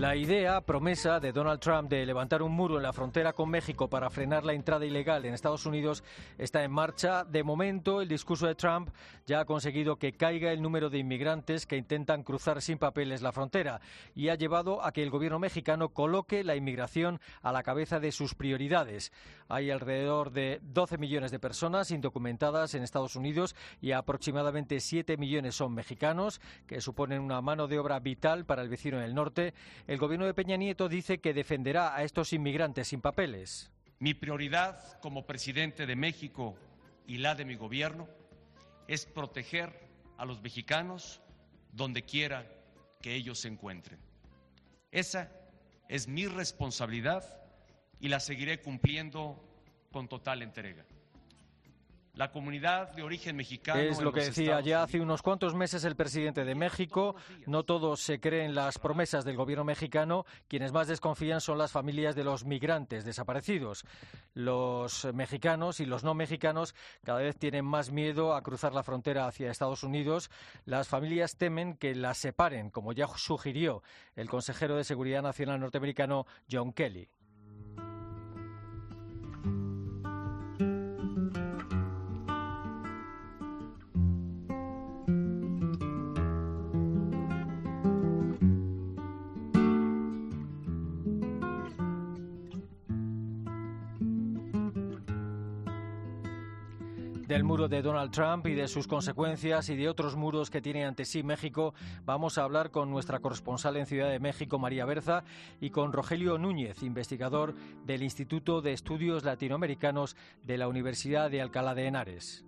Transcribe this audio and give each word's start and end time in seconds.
La 0.00 0.16
idea, 0.16 0.62
promesa 0.62 1.20
de 1.20 1.30
Donald 1.30 1.60
Trump 1.60 1.90
de 1.90 2.06
levantar 2.06 2.40
un 2.40 2.52
muro 2.52 2.78
en 2.78 2.84
la 2.84 2.94
frontera 2.94 3.34
con 3.34 3.50
México 3.50 3.90
para 3.90 4.08
frenar 4.08 4.46
la 4.46 4.54
entrada 4.54 4.86
ilegal 4.86 5.26
en 5.26 5.34
Estados 5.34 5.66
Unidos 5.66 6.02
está 6.38 6.64
en 6.64 6.72
marcha. 6.72 7.22
De 7.22 7.44
momento, 7.44 8.00
el 8.00 8.08
discurso 8.08 8.46
de 8.46 8.54
Trump 8.54 8.88
ya 9.26 9.40
ha 9.40 9.44
conseguido 9.44 9.96
que 9.96 10.14
caiga 10.14 10.52
el 10.52 10.62
número 10.62 10.88
de 10.88 10.96
inmigrantes 10.96 11.66
que 11.66 11.76
intentan 11.76 12.22
cruzar 12.22 12.62
sin 12.62 12.78
papeles 12.78 13.20
la 13.20 13.32
frontera 13.32 13.82
y 14.14 14.30
ha 14.30 14.36
llevado 14.36 14.82
a 14.82 14.90
que 14.92 15.02
el 15.02 15.10
gobierno 15.10 15.38
mexicano 15.38 15.90
coloque 15.90 16.44
la 16.44 16.56
inmigración 16.56 17.20
a 17.42 17.52
la 17.52 17.62
cabeza 17.62 18.00
de 18.00 18.10
sus 18.10 18.34
prioridades. 18.34 19.12
Hay 19.50 19.70
alrededor 19.70 20.30
de 20.30 20.60
12 20.62 20.96
millones 20.96 21.32
de 21.32 21.40
personas 21.40 21.90
indocumentadas 21.90 22.74
en 22.74 22.84
Estados 22.84 23.16
Unidos 23.16 23.56
y 23.82 23.92
aproximadamente 23.92 24.80
7 24.80 25.16
millones 25.16 25.56
son 25.56 25.74
mexicanos, 25.74 26.40
que 26.66 26.80
suponen 26.80 27.20
una 27.20 27.42
mano 27.42 27.66
de 27.66 27.78
obra 27.78 27.98
vital 27.98 28.46
para 28.46 28.62
el 28.62 28.68
vecino 28.68 29.00
del 29.00 29.14
norte. 29.14 29.52
El 29.90 29.98
gobierno 29.98 30.24
de 30.24 30.34
Peña 30.34 30.56
Nieto 30.56 30.88
dice 30.88 31.18
que 31.18 31.34
defenderá 31.34 31.96
a 31.96 32.04
estos 32.04 32.32
inmigrantes 32.32 32.86
sin 32.86 33.00
papeles. 33.00 33.72
Mi 33.98 34.14
prioridad 34.14 35.00
como 35.00 35.26
presidente 35.26 35.84
de 35.84 35.96
México 35.96 36.56
y 37.08 37.18
la 37.18 37.34
de 37.34 37.44
mi 37.44 37.56
gobierno 37.56 38.06
es 38.86 39.04
proteger 39.04 39.88
a 40.16 40.24
los 40.24 40.40
mexicanos 40.42 41.20
donde 41.72 42.04
quiera 42.04 42.46
que 43.02 43.16
ellos 43.16 43.40
se 43.40 43.48
encuentren. 43.48 43.98
Esa 44.92 45.28
es 45.88 46.06
mi 46.06 46.28
responsabilidad 46.28 47.24
y 47.98 48.10
la 48.10 48.20
seguiré 48.20 48.62
cumpliendo 48.62 49.42
con 49.90 50.06
total 50.06 50.42
entrega. 50.42 50.84
La 52.14 52.32
comunidad 52.32 52.92
de 52.92 53.02
origen 53.02 53.36
mexicano. 53.36 53.80
Es 53.80 54.00
lo 54.00 54.12
que 54.12 54.24
decía 54.24 54.60
ya 54.60 54.82
hace 54.82 55.00
unos 55.00 55.22
cuantos 55.22 55.54
meses 55.54 55.84
el 55.84 55.96
presidente 55.96 56.44
de 56.44 56.54
México. 56.54 57.14
No 57.46 57.62
todos 57.62 58.00
se 58.00 58.20
creen 58.20 58.54
las 58.54 58.78
promesas 58.78 59.24
del 59.24 59.36
gobierno 59.36 59.64
mexicano. 59.64 60.26
Quienes 60.48 60.72
más 60.72 60.88
desconfían 60.88 61.40
son 61.40 61.58
las 61.58 61.72
familias 61.72 62.16
de 62.16 62.24
los 62.24 62.44
migrantes 62.44 63.04
desaparecidos. 63.04 63.84
Los 64.34 65.06
mexicanos 65.14 65.80
y 65.80 65.86
los 65.86 66.04
no 66.04 66.14
mexicanos 66.14 66.74
cada 67.04 67.20
vez 67.20 67.36
tienen 67.36 67.64
más 67.64 67.90
miedo 67.90 68.34
a 68.34 68.42
cruzar 68.42 68.74
la 68.74 68.82
frontera 68.82 69.26
hacia 69.26 69.50
Estados 69.50 69.84
Unidos. 69.84 70.30
Las 70.64 70.88
familias 70.88 71.36
temen 71.36 71.76
que 71.76 71.94
las 71.94 72.18
separen, 72.18 72.70
como 72.70 72.92
ya 72.92 73.06
sugirió 73.16 73.82
el 74.16 74.28
consejero 74.28 74.76
de 74.76 74.84
Seguridad 74.84 75.22
Nacional 75.22 75.60
norteamericano 75.60 76.26
John 76.50 76.72
Kelly. 76.72 77.08
Del 97.40 97.46
muro 97.46 97.68
de 97.68 97.80
Donald 97.80 98.10
Trump 98.10 98.46
y 98.48 98.54
de 98.54 98.68
sus 98.68 98.86
consecuencias 98.86 99.70
y 99.70 99.76
de 99.76 99.88
otros 99.88 100.14
muros 100.14 100.50
que 100.50 100.60
tiene 100.60 100.84
ante 100.84 101.06
sí 101.06 101.22
México, 101.22 101.72
vamos 102.04 102.36
a 102.36 102.42
hablar 102.42 102.70
con 102.70 102.90
nuestra 102.90 103.20
corresponsal 103.20 103.78
en 103.78 103.86
Ciudad 103.86 104.10
de 104.10 104.20
México, 104.20 104.58
María 104.58 104.84
Berza, 104.84 105.24
y 105.58 105.70
con 105.70 105.94
Rogelio 105.94 106.36
Núñez, 106.36 106.82
investigador 106.82 107.54
del 107.86 108.02
Instituto 108.02 108.60
de 108.60 108.74
Estudios 108.74 109.24
Latinoamericanos 109.24 110.16
de 110.44 110.58
la 110.58 110.68
Universidad 110.68 111.30
de 111.30 111.40
Alcalá 111.40 111.74
de 111.74 111.86
Henares. 111.86 112.44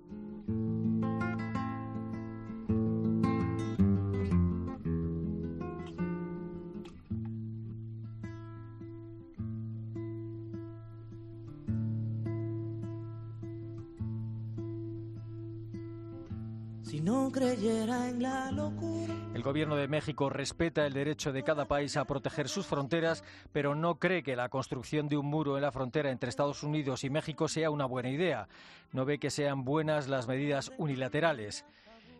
El 17.62 19.42
gobierno 19.44 19.76
de 19.76 19.86
México 19.86 20.28
respeta 20.28 20.84
el 20.84 20.94
derecho 20.94 21.32
de 21.32 21.44
cada 21.44 21.66
país 21.66 21.96
a 21.96 22.04
proteger 22.04 22.48
sus 22.48 22.66
fronteras, 22.66 23.22
pero 23.52 23.76
no 23.76 24.00
cree 24.00 24.24
que 24.24 24.34
la 24.34 24.48
construcción 24.48 25.08
de 25.08 25.16
un 25.16 25.26
muro 25.26 25.54
en 25.56 25.62
la 25.62 25.70
frontera 25.70 26.10
entre 26.10 26.28
Estados 26.28 26.64
Unidos 26.64 27.04
y 27.04 27.10
México 27.10 27.46
sea 27.46 27.70
una 27.70 27.86
buena 27.86 28.10
idea. 28.10 28.48
No 28.90 29.04
ve 29.04 29.18
que 29.18 29.30
sean 29.30 29.64
buenas 29.64 30.08
las 30.08 30.26
medidas 30.26 30.72
unilaterales. 30.76 31.64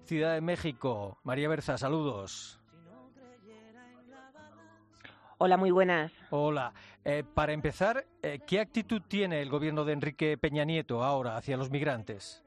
Ciudad 0.04 0.34
de 0.34 0.40
México, 0.40 1.18
María 1.24 1.48
Berza, 1.48 1.76
saludos. 1.76 2.60
Hola, 5.38 5.56
muy 5.56 5.72
buenas. 5.72 6.12
Hola. 6.30 6.72
Eh, 7.04 7.24
para 7.34 7.52
empezar, 7.52 8.06
eh, 8.22 8.38
¿qué 8.46 8.60
actitud 8.60 9.02
tiene 9.08 9.42
el 9.42 9.50
gobierno 9.50 9.84
de 9.84 9.94
Enrique 9.94 10.38
Peña 10.38 10.64
Nieto 10.64 11.02
ahora 11.02 11.36
hacia 11.36 11.56
los 11.56 11.68
migrantes? 11.68 12.44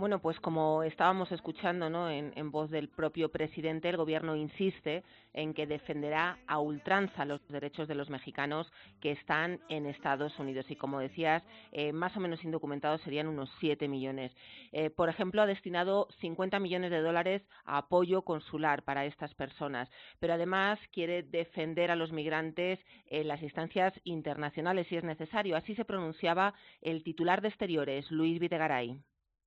Bueno, 0.00 0.18
pues 0.22 0.40
como 0.40 0.82
estábamos 0.82 1.30
escuchando 1.30 1.90
¿no? 1.90 2.08
en, 2.08 2.50
voz 2.50 2.70
del 2.70 2.88
propio 2.88 3.28
presidente, 3.28 3.90
el 3.90 3.98
Gobierno 3.98 4.34
insiste 4.34 5.04
en 5.34 5.52
que 5.52 5.66
defenderá 5.66 6.38
a 6.46 6.58
ultranza 6.58 7.26
los 7.26 7.46
derechos 7.48 7.86
de 7.86 7.94
los 7.94 8.08
mexicanos 8.08 8.72
que 9.02 9.10
están 9.10 9.60
en 9.68 9.84
Estados 9.84 10.38
Unidos. 10.38 10.70
Y 10.70 10.76
como 10.76 11.00
decías, 11.00 11.42
eh, 11.70 11.92
más 11.92 12.16
o 12.16 12.20
menos 12.20 12.42
indocumentados 12.44 13.02
serían 13.02 13.28
unos 13.28 13.50
7 13.60 13.88
millones. 13.88 14.34
Eh, 14.72 14.88
por 14.88 15.10
ejemplo, 15.10 15.42
ha 15.42 15.46
destinado 15.46 16.08
50 16.22 16.58
millones 16.60 16.90
de 16.90 17.02
dólares 17.02 17.42
a 17.66 17.76
apoyo 17.76 18.22
consular 18.22 18.82
para 18.84 19.04
estas 19.04 19.34
personas. 19.34 19.90
Pero 20.18 20.32
además 20.32 20.78
quiere 20.92 21.24
defender 21.24 21.90
a 21.90 21.96
los 21.96 22.10
migrantes 22.10 22.78
en 23.08 23.28
las 23.28 23.42
instancias 23.42 23.92
internacionales 24.04 24.86
si 24.86 24.96
es 24.96 25.04
necesario. 25.04 25.58
Así 25.58 25.74
se 25.74 25.84
pronunciaba 25.84 26.54
el 26.80 27.02
titular 27.02 27.42
de 27.42 27.48
Exteriores, 27.48 28.10
Luis 28.10 28.40
Videgaray 28.40 28.98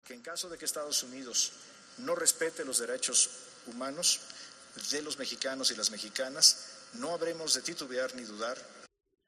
que 0.04 0.14
en 0.14 0.22
caso 0.22 0.50
de 0.50 0.58
que 0.58 0.66
Estados 0.66 1.04
Unidos 1.04 1.52
no 2.00 2.16
respete 2.16 2.66
los 2.66 2.80
derechos 2.80 3.30
humanos 3.68 4.20
de 4.92 5.02
los 5.02 5.18
mexicanos 5.18 5.72
y 5.72 5.76
las 5.76 5.92
mexicanas, 5.92 6.58
no 6.94 7.14
habremos 7.14 7.54
de 7.54 7.62
titubear 7.62 8.14
ni 8.16 8.24
dudar 8.24 8.58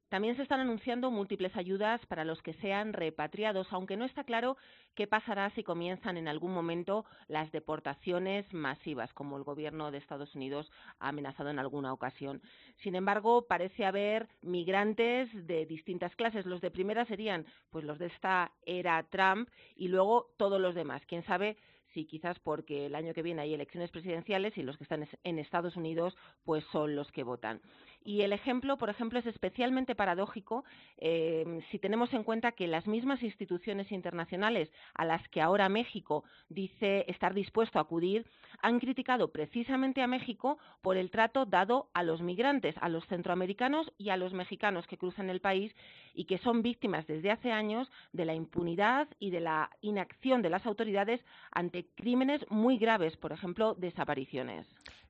también 0.10 0.36
se 0.36 0.44
están 0.44 0.60
anunciando 0.60 1.10
múltiples 1.12 1.56
ayudas 1.56 2.06
para 2.06 2.26
los 2.26 2.42
que 2.42 2.54
sean 2.54 2.94
repatriados, 2.94 3.68
aunque 3.72 3.98
no 3.98 4.06
está 4.06 4.24
claro 4.24 4.58
qué 4.94 5.08
pasará 5.08 5.50
si 5.52 5.64
comienzan 5.64 6.18
en 6.18 6.28
algún 6.28 6.54
momento 6.54 7.06
las 7.28 7.52
deportaciones 7.52 8.52
masivas, 8.54 9.12
como 9.14 9.38
el 9.38 9.44
gobierno 9.44 9.92
de 9.92 9.98
Estados 9.98 10.36
Unidos 10.36 10.72
ha 11.00 11.10
amenazado 11.10 11.50
en 11.50 11.60
alguna 11.60 11.92
ocasión. 11.92 12.42
Sin 12.84 12.96
embargo, 12.96 13.48
parece 13.48 13.86
haber 13.86 14.28
migrantes 14.42 15.30
de 15.48 15.66
distintas 15.66 16.16
clases. 16.16 16.46
Los 16.46 16.62
de 16.62 16.72
primera 16.72 17.06
serían 17.06 17.46
pues 17.72 17.84
los 17.84 17.98
de 18.00 18.08
esta 18.08 18.52
era 18.66 19.02
Trump 19.10 19.50
y 19.76 19.88
luego 19.88 20.28
todos 20.38 20.62
los 20.62 20.76
demás. 20.76 21.02
Quién 21.08 21.24
sabe 21.24 21.58
sí, 21.96 22.06
quizás 22.06 22.38
porque 22.40 22.86
el 22.86 22.94
año 22.94 23.14
que 23.14 23.24
viene 23.24 23.42
hay 23.42 23.54
elecciones 23.54 23.90
presidenciales 23.90 24.56
y 24.58 24.64
los 24.64 24.78
que 24.78 24.84
están 24.84 25.08
en 25.24 25.40
Estados 25.40 25.76
Unidos 25.76 26.16
pues 26.44 26.64
son 26.72 26.96
los 26.96 27.12
que 27.12 27.24
votan. 27.24 27.62
Y 28.06 28.22
el 28.22 28.34
ejemplo, 28.34 28.78
por 28.78 28.92
ejemplo, 28.92 29.18
es 29.18 29.26
especialmente 29.26 29.96
paradójico 29.96 30.64
eh, 31.00 31.60
si 31.72 31.80
tenemos 31.80 32.14
en 32.14 32.24
cuenta 32.24 32.52
que 32.52 32.68
las 32.68 32.86
mismas 32.86 33.24
instituciones 33.24 33.92
internacionales 33.92 34.72
a 34.94 35.06
las 35.06 35.28
que 35.30 35.42
ahora 35.42 35.70
México 35.70 36.24
dice 36.48 37.06
estar 37.08 37.34
dispuesto 37.34 37.80
a 37.80 37.82
acudir 37.82 38.28
han 38.62 38.80
criticado 38.80 39.32
precisamente 39.32 40.04
a 40.04 40.08
México 40.08 40.60
por 40.84 40.98
el 40.98 41.10
trato 41.10 41.48
dado 41.48 41.90
a 41.96 42.04
los 42.04 42.22
migrantes, 42.22 42.76
a 42.80 42.90
los 42.90 43.08
centroamericanos 43.08 43.92
y 43.98 44.10
a 44.10 44.18
los 44.18 44.34
mexicanos 44.34 44.86
que 44.86 45.00
cruzan 45.00 45.32
el 45.32 45.42
país 45.42 45.76
y 46.14 46.26
que 46.26 46.38
son 46.38 46.62
víctimas 46.62 47.08
desde 47.08 47.32
hace 47.32 47.52
años 47.52 47.92
de 48.14 48.26
la 48.26 48.36
impunidad 48.36 49.08
y 49.20 49.32
de 49.32 49.40
la 49.40 49.72
inacción 49.82 50.44
de 50.44 50.52
las 50.52 50.68
autoridades 50.68 51.26
ante 51.52 51.88
crímenes 51.96 52.46
muy 52.52 52.78
graves, 52.78 53.18
por 53.18 53.32
ejemplo, 53.32 53.74
desapariciones. 53.74 54.68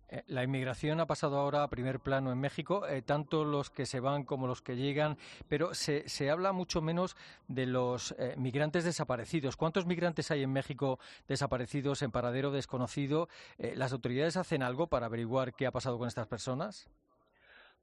Eh, 0.10 0.24
la 0.28 0.44
inmigración 0.44 1.00
ha 1.00 1.08
pasado 1.08 1.38
ahora 1.38 1.64
a 1.64 1.70
primer 1.70 2.00
plano 2.00 2.32
en 2.32 2.40
México, 2.40 2.88
eh, 2.88 3.02
tanto 3.02 3.44
los 3.44 3.70
que 3.70 3.86
se 3.86 4.00
van 4.00 4.24
como 4.24 4.48
los 4.48 4.62
que 4.62 4.76
llegan, 4.76 5.18
pero 5.48 5.74
se, 5.74 6.08
se 6.08 6.30
habla 6.30 6.52
mucho 6.52 6.82
menos 6.82 7.16
de 7.48 7.66
los 7.66 8.16
eh, 8.18 8.36
migrantes 8.38 8.84
desaparecidos. 8.84 9.58
¿Cuántos 9.58 9.86
migrantes 9.86 10.32
hay 10.32 10.44
en 10.44 10.54
México 10.54 11.00
desaparecidos 11.28 12.02
en 12.02 12.12
paradero 12.12 12.52
desconocido? 12.52 13.30
¿Las 13.58 13.94
autoridades 13.94 14.38
hacen 14.38 14.64
algo 14.64 14.88
para 14.88 15.08
averiguar 15.08 15.54
qué 15.54 15.66
ha 15.66 15.72
pasado 15.72 15.98
con 15.98 16.08
estas 16.08 16.28
personas? 16.28 16.90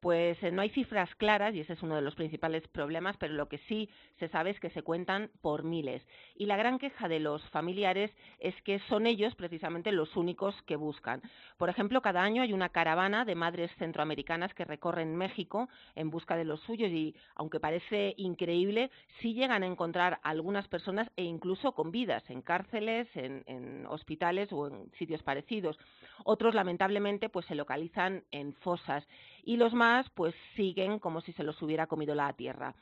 Pues 0.02 0.42
eh, 0.42 0.50
no 0.50 0.62
hay 0.62 0.70
cifras 0.70 1.14
claras 1.14 1.54
y 1.54 1.60
ese 1.60 1.74
es 1.74 1.82
uno 1.84 1.94
de 1.94 2.02
los 2.02 2.16
principales 2.16 2.66
problemas, 2.66 3.16
pero 3.18 3.34
lo 3.34 3.48
que 3.48 3.58
sí 3.68 3.88
se 4.18 4.26
sabe 4.26 4.50
es 4.50 4.58
que 4.58 4.70
se 4.70 4.82
cuentan 4.82 5.30
por 5.42 5.62
miles. 5.62 6.04
Y 6.34 6.46
la 6.46 6.56
gran 6.56 6.80
queja 6.80 7.06
de 7.06 7.20
los 7.20 7.40
familiares 7.50 8.10
es 8.40 8.60
que 8.62 8.80
son 8.88 9.06
ellos 9.06 9.36
precisamente 9.36 9.92
los 9.92 10.16
únicos 10.16 10.60
que 10.62 10.74
buscan. 10.74 11.22
Por 11.56 11.68
ejemplo, 11.68 12.02
cada 12.02 12.20
año 12.20 12.42
hay 12.42 12.52
una 12.52 12.70
caravana 12.70 13.24
de 13.24 13.36
madres 13.36 13.70
centroamericanas 13.78 14.52
que 14.54 14.64
recorren 14.64 15.14
México 15.14 15.68
en 15.94 16.10
busca 16.10 16.36
de 16.36 16.46
los 16.46 16.58
suyos 16.62 16.90
y, 16.90 17.14
aunque 17.36 17.60
parece 17.60 18.14
increíble, 18.16 18.90
sí 19.20 19.34
llegan 19.34 19.62
a 19.62 19.66
encontrar 19.66 20.18
algunas 20.24 20.66
personas 20.66 21.08
e 21.14 21.22
incluso 21.22 21.76
con 21.76 21.92
vidas 21.92 22.28
en 22.28 22.42
cárceles, 22.42 23.06
en, 23.14 23.44
en 23.46 23.86
hospitales 23.86 24.52
o 24.52 24.66
en 24.66 24.90
sitios 24.98 25.22
parecidos. 25.22 25.78
Otros, 26.24 26.56
lamentablemente, 26.56 27.28
pues 27.28 27.46
se 27.46 27.54
localizan 27.54 28.24
en 28.32 28.52
fosas 28.54 29.06
y 29.42 29.56
los 29.56 29.72
más 29.74 30.08
pues 30.10 30.34
siguen 30.56 30.98
como 30.98 31.20
si 31.20 31.32
se 31.32 31.44
los 31.44 31.60
hubiera 31.62 31.86
comido 31.86 32.14
la 32.14 32.32
tierra. 32.32 32.74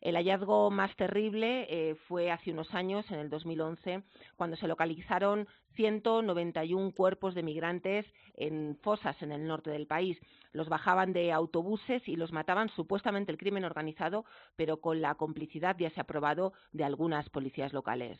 El 0.00 0.14
hallazgo 0.14 0.70
más 0.70 0.94
terrible 0.94 1.66
eh, 1.68 1.96
fue 2.06 2.30
hace 2.30 2.52
unos 2.52 2.72
años, 2.72 3.04
en 3.10 3.18
el 3.18 3.30
2011, 3.30 4.04
cuando 4.36 4.56
se 4.56 4.68
localizaron 4.68 5.48
191 5.74 6.92
cuerpos 6.92 7.34
de 7.34 7.42
migrantes 7.42 8.06
en 8.34 8.76
fosas 8.82 9.20
en 9.22 9.32
el 9.32 9.46
norte 9.46 9.70
del 9.70 9.86
país. 9.86 10.18
Los 10.52 10.68
bajaban 10.68 11.12
de 11.12 11.32
autobuses 11.32 12.06
y 12.06 12.16
los 12.16 12.32
mataban 12.32 12.68
supuestamente 12.70 13.32
el 13.32 13.38
crimen 13.38 13.64
organizado, 13.64 14.24
pero 14.56 14.80
con 14.80 15.00
la 15.00 15.16
complicidad, 15.16 15.76
ya 15.78 15.90
se 15.90 16.00
ha 16.00 16.04
probado, 16.04 16.52
de 16.72 16.84
algunas 16.84 17.28
policías 17.30 17.72
locales. 17.72 18.18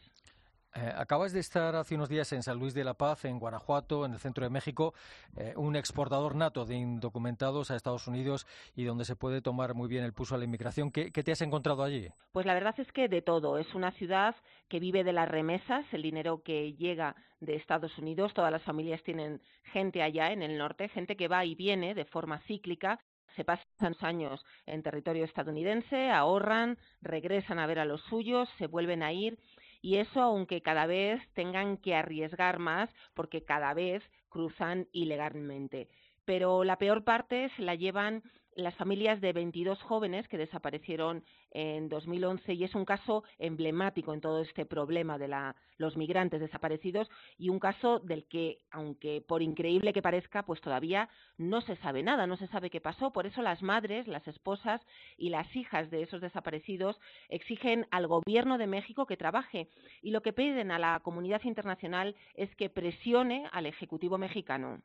Eh, 0.75 0.93
acabas 0.97 1.33
de 1.33 1.41
estar 1.41 1.75
hace 1.77 1.95
unos 1.95 2.09
días 2.09 2.31
en 2.33 2.43
San 2.43 2.59
Luis 2.59 2.75
de 2.75 2.85
la 2.85 2.95
Paz, 2.95 3.25
en 3.25 3.39
Guanajuato, 3.39 4.05
en 4.05 4.13
el 4.13 4.19
centro 4.19 4.45
de 4.45 4.51
México, 4.51 4.93
eh, 5.37 5.55
un 5.57 5.77
exportador 5.77 6.35
nato 6.35 6.67
de 6.67 6.77
indocumentados 6.77 7.71
a 7.71 7.77
Estados 7.77 8.07
Unidos 8.07 8.47
y 8.77 8.85
donde 8.85 9.05
se 9.05 9.17
puede 9.17 9.41
tomar 9.41 9.75
muy 9.75 9.89
bien 9.89 10.05
el 10.05 10.13
pulso 10.13 10.35
a 10.35 10.39
la 10.39 10.45
inmigración. 10.45 10.91
¿Qué, 10.91 11.11
te 11.11 11.33
has 11.33 11.41
encontrado 11.41 11.83
allí? 11.83 12.09
Pues 12.33 12.45
la 12.45 12.55
verdad 12.55 12.75
es 12.79 12.91
que 12.93 13.09
de 13.09 13.23
todo. 13.23 13.59
Es 13.59 13.75
una 13.75 13.93
ciudad 13.93 14.37
que 14.69 14.79
vive 14.79 15.05
de 15.05 15.13
las 15.13 15.29
remesas, 15.29 15.87
el 15.93 16.03
dinero 16.03 16.43
que 16.43 16.75
llega 16.75 17.17
de 17.41 17.57
Estados 17.57 17.97
Unidos. 17.97 18.35
Todas 18.35 18.53
las 18.53 18.63
familias 18.63 19.03
tienen 19.03 19.41
gente 19.73 20.03
allá 20.03 20.33
en 20.33 20.43
el 20.43 20.59
norte, 20.59 20.89
gente 20.89 21.17
que 21.17 21.29
va 21.29 21.45
y 21.45 21.55
viene 21.55 21.95
de 21.95 22.05
forma 22.05 22.41
cíclica 22.47 22.99
se 23.37 23.45
pasan 23.45 23.95
años 24.01 24.45
en 24.67 24.83
territorio 24.83 25.25
estadounidense, 25.25 26.11
ahorran, 26.11 26.77
regresan 27.01 27.61
a 27.61 27.67
ver 27.67 27.79
a 27.79 27.85
los 27.85 28.03
suyos, 28.03 28.49
se 28.59 28.67
vuelven 28.67 29.05
a 29.05 29.13
ir 29.13 29.39
y 29.81 29.97
eso 29.97 30.21
aunque 30.21 30.63
cada 30.63 30.87
vez 30.87 31.21
tengan 31.35 31.77
que 31.77 31.95
arriesgar 31.95 32.59
más 32.59 32.91
porque 33.15 33.45
cada 33.45 33.75
vez 33.75 34.03
cruzan 34.29 34.89
ilegalmente. 34.93 35.89
Pero 36.25 36.65
la 36.65 36.79
peor 36.79 37.05
parte 37.05 37.51
se 37.57 37.63
la 37.63 37.75
llevan 37.75 38.23
las 38.59 38.75
familias 38.75 39.21
de 39.21 39.33
22 39.33 39.81
jóvenes 39.83 40.27
que 40.27 40.37
desaparecieron 40.37 41.23
en 41.53 41.89
2011 41.89 42.55
y 42.55 42.65
es 42.65 42.75
un 42.75 42.85
caso 42.85 43.23
emblemático 43.39 44.13
en 44.13 44.21
todo 44.21 44.43
este 44.43 44.67
problema 44.67 45.17
de 45.17 45.29
los 45.77 45.97
migrantes 45.97 46.41
desaparecidos 46.41 47.09
y 47.39 47.51
un 47.51 47.61
caso 47.61 48.01
del 48.01 48.27
que, 48.27 48.59
aunque 48.73 49.23
por 49.27 49.43
increíble 49.43 49.93
que 49.93 50.03
parezca, 50.03 50.43
pues 50.43 50.61
todavía 50.61 51.09
no 51.37 51.61
se 51.61 51.77
sabe 51.77 52.03
nada, 52.03 52.27
no 52.27 52.37
se 52.37 52.49
sabe 52.49 52.69
qué 52.69 52.81
pasó. 52.81 53.13
Por 53.13 53.27
eso 53.27 53.43
las 53.43 53.63
madres, 53.63 54.09
las 54.09 54.27
esposas 54.27 54.81
y 55.17 55.29
las 55.29 55.55
hijas 55.55 55.89
de 55.91 56.03
esos 56.03 56.21
desaparecidos 56.21 56.99
exigen 57.29 57.87
al 57.93 58.09
gobierno 58.09 58.59
de 58.59 58.67
México 58.67 59.07
que 59.07 59.17
trabaje 59.17 59.69
y 60.03 60.11
lo 60.11 60.21
que 60.21 60.33
piden 60.33 60.73
a 60.73 60.81
la 60.81 60.99
comunidad 61.05 61.45
internacional 61.45 62.17
es 62.35 62.53
que 62.57 62.71
presione 62.71 63.49
al 63.53 63.67
Ejecutivo 63.67 64.19
mexicano. 64.19 64.83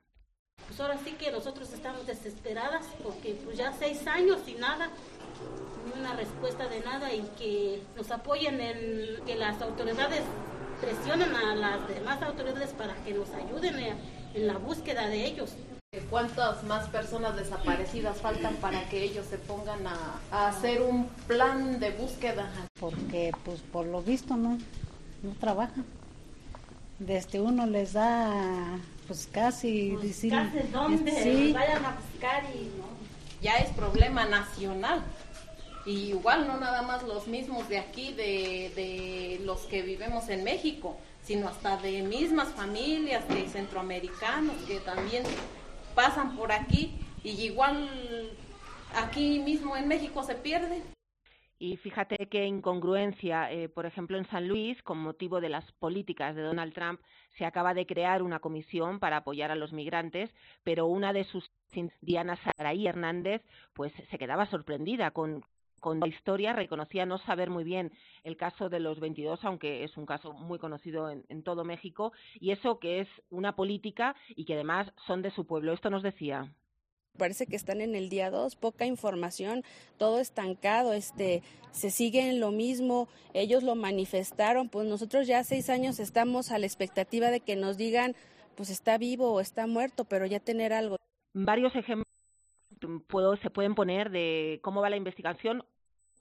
Pues 0.73 0.81
ahora 0.81 0.97
sí 1.05 1.11
que 1.11 1.31
nosotros 1.31 1.71
estamos 1.71 2.07
desesperadas 2.07 2.83
porque 3.03 3.39
pues 3.45 3.55
ya 3.59 3.71
seis 3.77 4.07
años 4.07 4.39
y 4.47 4.55
nada, 4.55 4.89
ni 5.85 6.01
una 6.01 6.15
respuesta 6.15 6.67
de 6.67 6.79
nada 6.79 7.13
y 7.13 7.21
que 7.37 7.83
nos 7.95 8.09
apoyen 8.09 8.59
en 8.59 9.23
que 9.23 9.35
las 9.35 9.61
autoridades 9.61 10.23
presionen 10.81 11.35
a 11.35 11.53
las 11.53 11.87
demás 11.87 12.19
autoridades 12.23 12.71
para 12.71 12.95
que 13.05 13.13
nos 13.13 13.29
ayuden 13.35 13.99
en 14.33 14.47
la 14.47 14.57
búsqueda 14.57 15.07
de 15.09 15.23
ellos. 15.25 15.51
¿Cuántas 16.09 16.63
más 16.63 16.89
personas 16.89 17.35
desaparecidas 17.35 18.17
faltan 18.17 18.55
para 18.55 18.89
que 18.89 19.03
ellos 19.03 19.27
se 19.27 19.37
pongan 19.37 19.85
a, 19.85 20.19
a, 20.31 20.47
hacer 20.47 20.81
un 20.81 21.05
plan 21.27 21.79
de 21.79 21.91
búsqueda? 21.91 22.49
Porque 22.79 23.31
pues 23.45 23.59
por 23.59 23.85
lo 23.85 24.01
visto 24.01 24.35
no, 24.35 24.57
no 25.21 25.35
trabajan. 25.39 25.85
Desde 26.97 27.39
uno 27.39 27.67
les 27.67 27.93
da 27.93 28.79
pues 29.13 29.29
casi 29.31 29.95
pues 29.95 30.25
casi 30.27 30.67
donde 30.71 31.53
vayan 31.53 31.85
a 31.85 31.91
buscar 31.91 32.43
y 32.55 32.71
ya 33.43 33.57
es 33.57 33.69
problema 33.73 34.25
nacional. 34.25 35.03
Y 35.85 36.09
igual 36.09 36.47
no 36.47 36.59
nada 36.59 36.81
más 36.81 37.03
los 37.03 37.27
mismos 37.27 37.69
de 37.69 37.77
aquí 37.77 38.13
de, 38.13 38.71
de 38.75 39.41
los 39.43 39.61
que 39.67 39.83
vivimos 39.83 40.29
en 40.29 40.43
México 40.43 40.97
sino 41.23 41.47
hasta 41.47 41.77
de 41.77 42.01
mismas 42.01 42.49
familias 42.49 43.27
de 43.29 43.47
centroamericanos 43.47 44.55
que 44.67 44.79
también 44.79 45.23
pasan 45.95 46.35
por 46.35 46.51
aquí 46.51 46.93
y 47.23 47.29
igual 47.29 47.89
aquí 48.95 49.39
mismo 49.39 49.77
en 49.77 49.87
México 49.87 50.23
se 50.23 50.35
pierden 50.35 50.83
y 51.59 51.77
fíjate 51.77 52.27
qué 52.29 52.45
incongruencia, 52.45 53.51
eh, 53.51 53.69
por 53.69 53.85
ejemplo, 53.85 54.17
en 54.17 54.25
San 54.25 54.47
Luis, 54.47 54.81
con 54.83 54.97
motivo 54.97 55.39
de 55.39 55.49
las 55.49 55.71
políticas 55.73 56.35
de 56.35 56.41
Donald 56.41 56.73
Trump, 56.73 56.99
se 57.37 57.45
acaba 57.45 57.73
de 57.73 57.85
crear 57.85 58.21
una 58.21 58.39
comisión 58.39 58.99
para 58.99 59.17
apoyar 59.17 59.51
a 59.51 59.55
los 59.55 59.71
migrantes, 59.71 60.29
pero 60.63 60.87
una 60.87 61.13
de 61.13 61.23
sus, 61.23 61.49
Diana 62.01 62.37
Saraí 62.37 62.87
Hernández, 62.87 63.41
pues 63.73 63.93
se 64.09 64.17
quedaba 64.17 64.45
sorprendida 64.47 65.11
con, 65.11 65.45
con 65.79 65.99
la 65.99 66.07
historia, 66.07 66.53
reconocía 66.53 67.05
no 67.05 67.17
saber 67.19 67.49
muy 67.49 67.63
bien 67.63 67.91
el 68.23 68.37
caso 68.37 68.69
de 68.69 68.79
los 68.79 68.99
22, 68.99 69.43
aunque 69.43 69.83
es 69.83 69.95
un 69.97 70.05
caso 70.05 70.33
muy 70.33 70.59
conocido 70.59 71.09
en, 71.09 71.23
en, 71.29 71.43
todo 71.43 71.63
México, 71.63 72.13
y 72.35 72.51
eso 72.51 72.79
que 72.79 72.99
es 72.99 73.07
una 73.29 73.55
política 73.55 74.15
y 74.29 74.45
que 74.45 74.55
además 74.55 74.91
son 75.07 75.21
de 75.21 75.31
su 75.31 75.45
pueblo. 75.45 75.73
Esto 75.73 75.89
nos 75.89 76.03
decía. 76.03 76.53
Parece 77.17 77.45
que 77.45 77.55
están 77.55 77.79
en 77.81 77.93
el 77.93 78.09
día 78.09 78.31
2, 78.31 78.55
poca 78.55 78.87
información, 78.87 79.63
todo 79.99 80.19
estancado, 80.19 80.93
este, 80.93 81.43
se 81.71 81.91
sigue 81.91 82.27
en 82.27 82.39
lo 82.39 82.49
mismo, 82.49 83.07
ellos 83.35 83.61
lo 83.61 83.75
manifestaron, 83.75 84.67
pues 84.67 84.87
nosotros 84.87 85.27
ya 85.27 85.43
seis 85.43 85.69
años 85.69 85.99
estamos 85.99 86.49
a 86.49 86.57
la 86.57 86.65
expectativa 86.65 87.29
de 87.29 87.39
que 87.39 87.55
nos 87.55 87.77
digan, 87.77 88.15
pues 88.55 88.71
está 88.71 88.97
vivo 88.97 89.31
o 89.31 89.41
está 89.41 89.67
muerto, 89.67 90.05
pero 90.05 90.25
ya 90.25 90.39
tener 90.39 90.73
algo. 90.73 90.95
Varios 91.35 91.75
ejemplos 91.75 92.07
se 93.43 93.49
pueden 93.51 93.75
poner 93.75 94.09
de 94.09 94.59
cómo 94.63 94.81
va 94.81 94.89
la 94.89 94.97
investigación, 94.97 95.63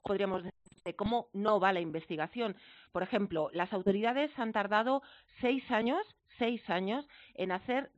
podríamos 0.04 0.44
decir 0.44 0.58
de 0.84 0.94
cómo 0.94 1.28
no 1.32 1.58
va 1.58 1.72
la 1.72 1.80
investigación. 1.80 2.54
Por 2.92 3.02
ejemplo, 3.02 3.48
las 3.54 3.72
autoridades 3.72 4.30
han 4.36 4.52
tardado 4.52 5.00
seis 5.40 5.62
años, 5.70 6.02
seis 6.38 6.60
años 6.68 7.06
en 7.34 7.52
hacer 7.52 7.90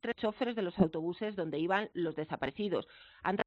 tres 0.00 0.16
choferes 0.16 0.56
de 0.56 0.62
los 0.62 0.78
autobuses 0.78 1.36
donde 1.36 1.58
iban 1.58 1.90
los 1.94 2.16
desaparecidos. 2.16 2.86
Han 3.22 3.38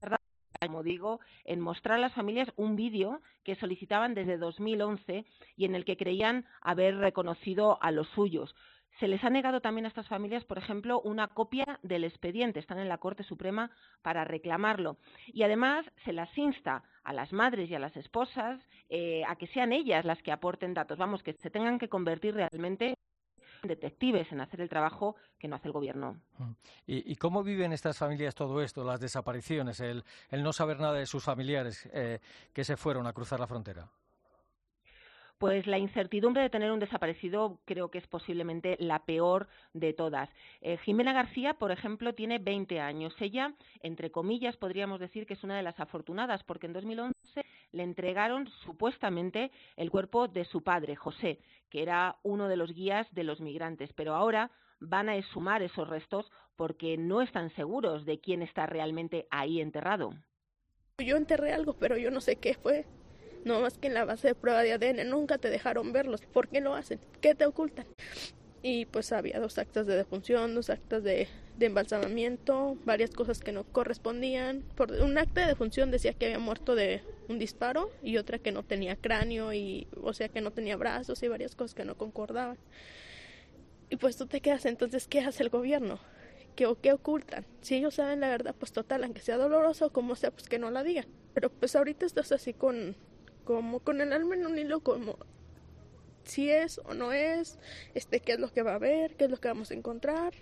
tardado, 0.00 0.22
como 0.60 0.82
digo, 0.82 1.20
en 1.44 1.60
mostrar 1.60 1.98
a 1.98 2.00
las 2.00 2.14
familias 2.14 2.48
un 2.56 2.76
vídeo 2.76 3.20
que 3.44 3.56
solicitaban 3.56 4.14
desde 4.14 4.38
2011 4.38 5.24
y 5.56 5.64
en 5.64 5.74
el 5.74 5.84
que 5.84 5.96
creían 5.96 6.44
haber 6.60 6.96
reconocido 6.96 7.82
a 7.82 7.90
los 7.90 8.08
suyos. 8.08 8.54
Se 8.98 9.06
les 9.06 9.22
ha 9.22 9.30
negado 9.30 9.60
también 9.60 9.84
a 9.84 9.88
estas 9.88 10.08
familias, 10.08 10.44
por 10.44 10.58
ejemplo, 10.58 11.00
una 11.02 11.28
copia 11.28 11.78
del 11.82 12.02
expediente. 12.02 12.58
Están 12.58 12.78
en 12.78 12.88
la 12.88 12.98
Corte 12.98 13.22
Suprema 13.22 13.70
para 14.02 14.24
reclamarlo. 14.24 14.96
Y 15.28 15.44
además 15.44 15.86
se 16.04 16.12
las 16.12 16.36
insta 16.36 16.82
a 17.04 17.12
las 17.12 17.32
madres 17.32 17.70
y 17.70 17.74
a 17.76 17.78
las 17.78 17.96
esposas 17.96 18.60
eh, 18.88 19.22
a 19.28 19.36
que 19.36 19.46
sean 19.48 19.72
ellas 19.72 20.04
las 20.04 20.20
que 20.22 20.32
aporten 20.32 20.74
datos. 20.74 20.98
Vamos, 20.98 21.22
que 21.22 21.34
se 21.34 21.50
tengan 21.50 21.78
que 21.78 21.88
convertir 21.88 22.34
realmente 22.34 22.96
detectives 23.62 24.30
en 24.32 24.40
hacer 24.40 24.60
el 24.60 24.68
trabajo 24.68 25.16
que 25.38 25.48
no 25.48 25.56
hace 25.56 25.68
el 25.68 25.72
gobierno. 25.72 26.20
Mm. 26.38 26.50
¿Y, 26.86 27.16
cómo 27.16 27.42
viven 27.42 27.72
estas 27.72 27.98
familias 27.98 28.34
todo 28.34 28.62
esto, 28.62 28.84
las 28.84 29.00
desapariciones, 29.00 29.80
el, 29.80 30.04
no 30.30 30.52
saber 30.52 30.80
nada 30.80 30.94
de 30.94 31.06
sus 31.06 31.24
familiares 31.24 31.88
eh, 31.92 32.20
que 32.52 32.64
se 32.64 32.76
fueron 32.76 33.06
a 33.06 33.12
cruzar 33.12 33.40
la 33.40 33.46
frontera? 33.46 33.88
Pues 35.38 35.68
la 35.68 35.78
incertidumbre 35.78 36.42
de 36.42 36.50
tener 36.50 36.72
un 36.72 36.80
desaparecido 36.80 37.60
creo 37.64 37.92
que 37.92 37.98
es 37.98 38.06
posiblemente 38.08 38.76
la 38.80 39.04
peor 39.04 39.46
de 39.72 39.92
todas. 39.92 40.28
Eh, 40.60 40.78
Jimena 40.78 41.12
García, 41.12 41.54
por 41.54 41.70
ejemplo, 41.70 42.12
tiene 42.12 42.38
20 42.40 42.80
años. 42.80 43.14
Ella, 43.20 43.54
entre 43.80 44.10
comillas, 44.10 44.56
podríamos 44.56 44.98
decir 44.98 45.26
que 45.26 45.34
es 45.34 45.44
una 45.44 45.56
de 45.56 45.62
las 45.62 45.78
afortunadas, 45.78 46.42
porque 46.42 46.66
en 46.66 46.72
2011 46.72 47.44
le 47.72 47.82
entregaron 47.82 48.48
supuestamente 48.64 49.50
el 49.76 49.90
cuerpo 49.90 50.28
de 50.28 50.44
su 50.44 50.62
padre, 50.62 50.96
José, 50.96 51.40
que 51.70 51.82
era 51.82 52.18
uno 52.22 52.48
de 52.48 52.56
los 52.56 52.72
guías 52.72 53.06
de 53.12 53.24
los 53.24 53.40
migrantes. 53.40 53.92
Pero 53.94 54.14
ahora 54.14 54.50
van 54.80 55.08
a 55.08 55.16
exhumar 55.16 55.62
esos 55.62 55.88
restos 55.88 56.30
porque 56.56 56.96
no 56.96 57.20
están 57.20 57.50
seguros 57.50 58.04
de 58.04 58.20
quién 58.20 58.42
está 58.42 58.66
realmente 58.66 59.26
ahí 59.30 59.60
enterrado. 59.60 60.14
Yo 60.98 61.16
enterré 61.16 61.52
algo, 61.52 61.74
pero 61.74 61.96
yo 61.96 62.10
no 62.10 62.20
sé 62.20 62.36
qué 62.36 62.54
fue. 62.54 62.86
No 63.44 63.60
más 63.60 63.78
que 63.78 63.86
en 63.86 63.94
la 63.94 64.04
base 64.04 64.28
de 64.28 64.34
prueba 64.34 64.62
de 64.62 64.72
ADN 64.72 65.08
nunca 65.08 65.38
te 65.38 65.48
dejaron 65.48 65.92
verlos. 65.92 66.22
¿Por 66.26 66.48
qué 66.48 66.60
lo 66.60 66.74
hacen? 66.74 66.98
¿Qué 67.20 67.34
te 67.34 67.46
ocultan? 67.46 67.86
Y 68.62 68.86
pues 68.86 69.12
había 69.12 69.38
dos 69.38 69.58
actas 69.58 69.86
de 69.86 69.96
defunción, 69.96 70.54
dos 70.54 70.70
actas 70.70 71.02
de, 71.04 71.28
embalsamamiento, 71.60 72.76
varias 72.84 73.10
cosas 73.10 73.40
que 73.40 73.52
no 73.52 73.64
correspondían. 73.64 74.62
Por 74.76 74.92
un 74.92 75.18
acta 75.18 75.42
de 75.42 75.48
defunción 75.48 75.90
decía 75.90 76.12
que 76.12 76.26
había 76.26 76.38
muerto 76.38 76.74
de 76.74 77.02
un 77.28 77.38
disparo 77.38 77.90
y 78.02 78.16
otra 78.16 78.38
que 78.38 78.52
no 78.52 78.62
tenía 78.62 78.96
cráneo 78.96 79.52
y 79.52 79.88
o 80.02 80.12
sea 80.12 80.28
que 80.28 80.40
no 80.40 80.52
tenía 80.52 80.76
brazos 80.76 81.22
y 81.22 81.28
varias 81.28 81.54
cosas 81.54 81.74
que 81.74 81.84
no 81.84 81.96
concordaban. 81.96 82.58
Y 83.90 83.96
pues 83.96 84.16
tú 84.16 84.26
te 84.26 84.40
quedas 84.40 84.66
entonces, 84.66 85.08
¿qué 85.08 85.20
hace 85.20 85.42
el 85.42 85.48
gobierno? 85.48 85.98
¿Qué, 86.54 86.72
¿Qué 86.82 86.92
ocultan? 86.92 87.46
Si 87.60 87.76
ellos 87.76 87.94
saben 87.94 88.20
la 88.20 88.28
verdad, 88.28 88.54
pues 88.58 88.72
total, 88.72 89.04
aunque 89.04 89.20
sea 89.20 89.36
doloroso, 89.36 89.90
como 89.90 90.16
sea, 90.16 90.30
pues 90.30 90.48
que 90.48 90.58
no 90.58 90.70
la 90.70 90.82
digan. 90.82 91.06
Pero 91.34 91.50
pues 91.50 91.74
ahorita 91.74 92.04
estás 92.04 92.32
así 92.32 92.52
con, 92.52 92.96
como 93.44 93.80
con 93.80 94.00
el 94.00 94.12
alma 94.12 94.34
en 94.34 94.46
un 94.46 94.58
hilo, 94.58 94.80
como 94.80 95.18
si 96.28 96.50
es 96.50 96.78
o 96.78 96.94
no 96.94 97.12
es, 97.12 97.58
este, 97.94 98.20
qué 98.20 98.32
es 98.32 98.40
lo 98.40 98.52
que 98.52 98.62
va 98.62 98.72
a 98.72 98.76
haber, 98.76 99.16
qué 99.16 99.24
es 99.24 99.30
lo 99.30 99.38
que 99.38 99.48
vamos 99.48 99.70
a 99.70 99.74
encontrar. 99.74 100.32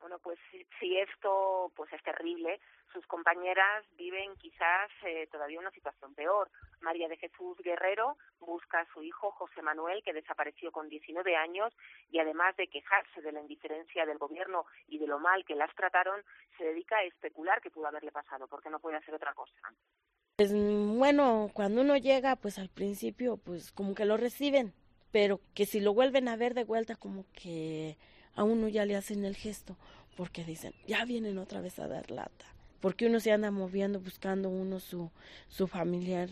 Bueno, 0.00 0.18
pues 0.18 0.38
si, 0.50 0.98
esto 0.98 1.70
pues 1.76 1.92
es 1.92 2.02
terrible, 2.02 2.60
sus 2.92 3.06
compañeras 3.06 3.84
viven 3.96 4.34
quizás 4.36 4.90
eh, 5.06 5.28
todavía 5.30 5.60
una 5.60 5.70
situación 5.70 6.14
peor. 6.14 6.50
María 6.80 7.08
de 7.08 7.16
Jesús 7.16 7.56
Guerrero 7.58 8.16
busca 8.40 8.80
a 8.80 8.92
su 8.92 9.02
hijo 9.02 9.30
José 9.30 9.62
Manuel, 9.62 10.02
que 10.02 10.12
desapareció 10.12 10.72
con 10.72 10.88
19 10.88 11.36
años, 11.36 11.72
y 12.10 12.18
además 12.18 12.56
de 12.56 12.66
quejarse 12.66 13.22
de 13.22 13.32
la 13.32 13.40
indiferencia 13.40 14.04
del 14.04 14.18
gobierno 14.18 14.66
y 14.88 14.98
de 14.98 15.06
lo 15.06 15.20
mal 15.20 15.44
que 15.44 15.54
las 15.54 15.72
trataron, 15.76 16.20
se 16.58 16.64
dedica 16.64 16.96
a 16.96 17.04
especular 17.04 17.60
qué 17.60 17.70
pudo 17.70 17.86
haberle 17.86 18.10
pasado, 18.10 18.48
porque 18.48 18.70
no 18.70 18.80
puede 18.80 18.96
hacer 18.96 19.14
otra 19.14 19.32
cosa. 19.34 19.72
Pues 20.36 20.52
bueno, 20.52 21.50
cuando 21.54 21.82
uno 21.82 21.96
llega, 21.96 22.34
pues 22.36 22.58
al 22.58 22.68
principio, 22.68 23.36
pues 23.36 23.70
como 23.70 23.94
que 23.94 24.04
lo 24.04 24.16
reciben, 24.16 24.74
pero 25.12 25.40
que 25.54 25.66
si 25.66 25.78
lo 25.78 25.94
vuelven 25.94 26.26
a 26.26 26.36
ver 26.36 26.54
de 26.54 26.64
vuelta 26.64 26.96
como 26.96 27.26
que 27.32 27.96
a 28.34 28.42
uno 28.42 28.66
ya 28.68 28.86
le 28.86 28.96
hacen 28.96 29.24
el 29.24 29.36
gesto 29.36 29.76
porque 30.16 30.44
dicen, 30.44 30.74
ya 30.86 31.04
vienen 31.04 31.38
otra 31.38 31.60
vez 31.60 31.78
a 31.78 31.86
dar 31.86 32.10
lata, 32.10 32.46
porque 32.80 33.06
uno 33.06 33.20
se 33.20 33.32
anda 33.32 33.50
moviendo 33.50 34.00
buscando 34.00 34.48
uno 34.48 34.80
su, 34.80 35.10
su 35.48 35.66
familiar. 35.66 36.28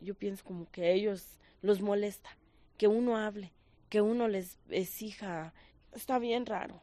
Yo 0.00 0.14
pienso 0.14 0.44
como 0.44 0.70
que 0.70 0.92
ellos 0.92 1.38
los 1.62 1.80
molesta 1.80 2.30
que 2.76 2.88
uno 2.88 3.16
hable, 3.16 3.52
que 3.88 4.00
uno 4.00 4.28
les 4.28 4.58
exija, 4.68 5.52
está 5.92 6.18
bien 6.18 6.46
raro. 6.46 6.80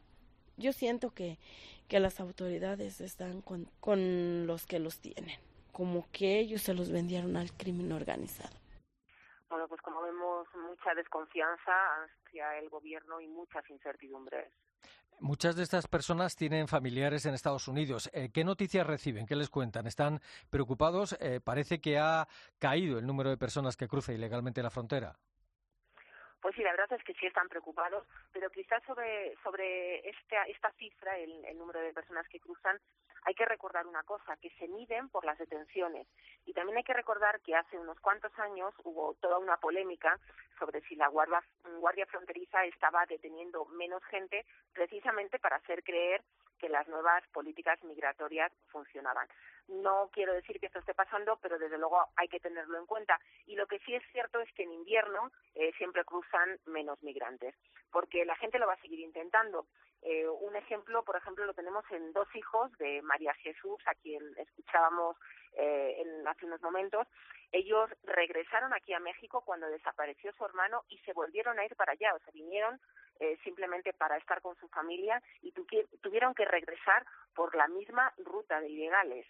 Yo 0.56 0.72
siento 0.72 1.12
que, 1.12 1.38
que 1.88 2.00
las 2.00 2.20
autoridades 2.20 3.00
están 3.00 3.42
con, 3.42 3.68
con 3.80 4.46
los 4.46 4.66
que 4.66 4.78
los 4.78 4.98
tienen, 5.00 5.38
como 5.72 6.06
que 6.12 6.38
ellos 6.38 6.62
se 6.62 6.74
los 6.74 6.90
vendieron 6.90 7.36
al 7.36 7.52
crimen 7.52 7.92
organizado. 7.92 8.56
Bueno, 9.48 9.66
pues 9.66 9.80
como 9.80 10.02
vemos, 10.02 10.46
mucha 10.54 10.94
desconfianza 10.94 11.72
hacia 12.04 12.58
el 12.58 12.68
gobierno 12.68 13.20
y 13.20 13.28
muchas 13.28 13.68
incertidumbres. 13.70 14.52
Muchas 15.20 15.56
de 15.56 15.64
estas 15.64 15.88
personas 15.88 16.36
tienen 16.36 16.68
familiares 16.68 17.26
en 17.26 17.34
Estados 17.34 17.66
Unidos. 17.66 18.08
Eh, 18.12 18.30
¿Qué 18.32 18.44
noticias 18.44 18.86
reciben? 18.86 19.26
¿Qué 19.26 19.34
les 19.34 19.50
cuentan? 19.50 19.86
¿Están 19.86 20.20
preocupados? 20.48 21.16
Eh, 21.20 21.40
parece 21.40 21.80
que 21.80 21.98
ha 21.98 22.28
caído 22.58 22.98
el 22.98 23.06
número 23.06 23.30
de 23.30 23.36
personas 23.36 23.76
que 23.76 23.88
cruza 23.88 24.12
ilegalmente 24.12 24.62
la 24.62 24.70
frontera. 24.70 25.16
Pues 26.40 26.54
sí, 26.54 26.62
la 26.62 26.70
verdad 26.70 26.92
es 26.92 27.02
que 27.02 27.14
sí 27.14 27.26
están 27.26 27.48
preocupados, 27.48 28.06
pero 28.32 28.48
quizás 28.50 28.80
sobre, 28.84 29.34
sobre 29.42 30.08
esta, 30.08 30.44
esta 30.44 30.70
cifra, 30.78 31.18
el, 31.18 31.44
el 31.44 31.58
número 31.58 31.80
de 31.80 31.92
personas 31.92 32.28
que 32.28 32.38
cruzan, 32.38 32.78
hay 33.28 33.34
que 33.34 33.44
recordar 33.44 33.86
una 33.86 34.02
cosa, 34.04 34.38
que 34.38 34.48
se 34.58 34.66
miden 34.68 35.10
por 35.10 35.26
las 35.26 35.36
detenciones. 35.36 36.06
Y 36.46 36.54
también 36.54 36.78
hay 36.78 36.82
que 36.82 36.94
recordar 36.94 37.42
que 37.42 37.54
hace 37.54 37.78
unos 37.78 38.00
cuantos 38.00 38.32
años 38.38 38.72
hubo 38.84 39.12
toda 39.20 39.36
una 39.36 39.58
polémica 39.58 40.18
sobre 40.58 40.80
si 40.88 40.96
la 40.96 41.08
guardia, 41.08 41.44
guardia 41.78 42.06
fronteriza 42.06 42.64
estaba 42.64 43.04
deteniendo 43.04 43.66
menos 43.66 44.02
gente 44.06 44.46
precisamente 44.72 45.38
para 45.38 45.56
hacer 45.56 45.84
creer 45.84 46.24
que 46.58 46.70
las 46.70 46.88
nuevas 46.88 47.22
políticas 47.28 47.78
migratorias 47.84 48.50
funcionaban. 48.68 49.28
No 49.68 50.08
quiero 50.12 50.32
decir 50.32 50.58
que 50.58 50.66
esto 50.66 50.78
esté 50.78 50.94
pasando, 50.94 51.38
pero 51.42 51.58
desde 51.58 51.78
luego 51.78 52.08
hay 52.16 52.28
que 52.28 52.40
tenerlo 52.40 52.78
en 52.78 52.86
cuenta. 52.86 53.18
Y 53.46 53.54
lo 53.54 53.66
que 53.66 53.78
sí 53.80 53.94
es 53.94 54.02
cierto 54.12 54.40
es 54.40 54.50
que 54.54 54.62
en 54.62 54.72
invierno 54.72 55.30
eh, 55.54 55.72
siempre 55.76 56.04
cruzan 56.04 56.58
menos 56.66 57.02
migrantes, 57.02 57.54
porque 57.92 58.24
la 58.24 58.36
gente 58.36 58.58
lo 58.58 58.66
va 58.66 58.74
a 58.74 58.80
seguir 58.80 59.00
intentando. 59.00 59.66
Eh, 60.02 60.28
un 60.28 60.54
ejemplo, 60.56 61.02
por 61.04 61.16
ejemplo, 61.16 61.44
lo 61.44 61.54
tenemos 61.54 61.84
en 61.90 62.12
dos 62.12 62.28
hijos 62.34 62.70
de 62.78 63.02
María 63.02 63.34
Jesús, 63.34 63.78
a 63.86 63.94
quien 63.94 64.22
escuchábamos 64.36 65.16
eh, 65.54 65.96
en, 66.00 66.26
hace 66.26 66.46
unos 66.46 66.62
momentos. 66.62 67.06
Ellos 67.50 67.90
regresaron 68.04 68.72
aquí 68.74 68.92
a 68.92 69.00
México 69.00 69.42
cuando 69.44 69.68
desapareció 69.68 70.32
su 70.34 70.44
hermano 70.44 70.84
y 70.88 70.98
se 70.98 71.12
volvieron 71.12 71.58
a 71.58 71.64
ir 71.64 71.74
para 71.76 71.92
allá, 71.92 72.14
o 72.14 72.18
sea, 72.20 72.32
vinieron 72.32 72.80
eh, 73.20 73.36
simplemente 73.42 73.92
para 73.92 74.16
estar 74.18 74.40
con 74.40 74.54
su 74.56 74.68
familia 74.68 75.20
y 75.42 75.52
tuvieron 76.02 76.34
que 76.34 76.44
regresar 76.44 77.04
por 77.34 77.54
la 77.56 77.66
misma 77.66 78.12
ruta 78.18 78.60
de 78.60 78.68
ilegales. 78.68 79.26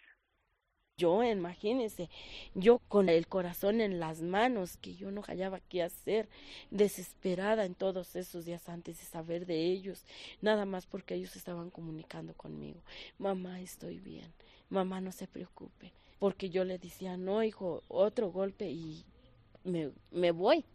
Yo, 0.99 1.23
imagínense, 1.23 2.09
yo 2.55 2.79
con 2.89 3.07
el 3.07 3.25
corazón 3.25 3.79
en 3.79 4.01
las 4.01 4.21
manos, 4.21 4.75
que 4.75 4.95
yo 4.95 5.11
no 5.11 5.21
hallaba 5.21 5.61
qué 5.61 5.81
hacer, 5.81 6.27
desesperada 6.71 7.63
en 7.63 7.73
todos 7.73 8.17
esos 8.17 8.43
días 8.43 8.67
antes 8.67 8.99
de 8.99 9.05
saber 9.05 9.45
de 9.45 9.71
ellos, 9.71 10.03
nada 10.41 10.65
más 10.65 10.85
porque 10.85 11.15
ellos 11.15 11.37
estaban 11.37 11.69
comunicando 11.69 12.33
conmigo. 12.33 12.81
Mamá, 13.17 13.61
estoy 13.61 13.99
bien, 13.99 14.33
mamá, 14.69 14.99
no 14.99 15.13
se 15.13 15.25
preocupe, 15.25 15.93
porque 16.19 16.49
yo 16.49 16.65
le 16.65 16.77
decía, 16.77 17.15
no, 17.15 17.43
hijo, 17.43 17.81
otro 17.87 18.29
golpe 18.29 18.69
y 18.69 19.05
me, 19.63 19.91
me 20.11 20.31
voy. 20.31 20.65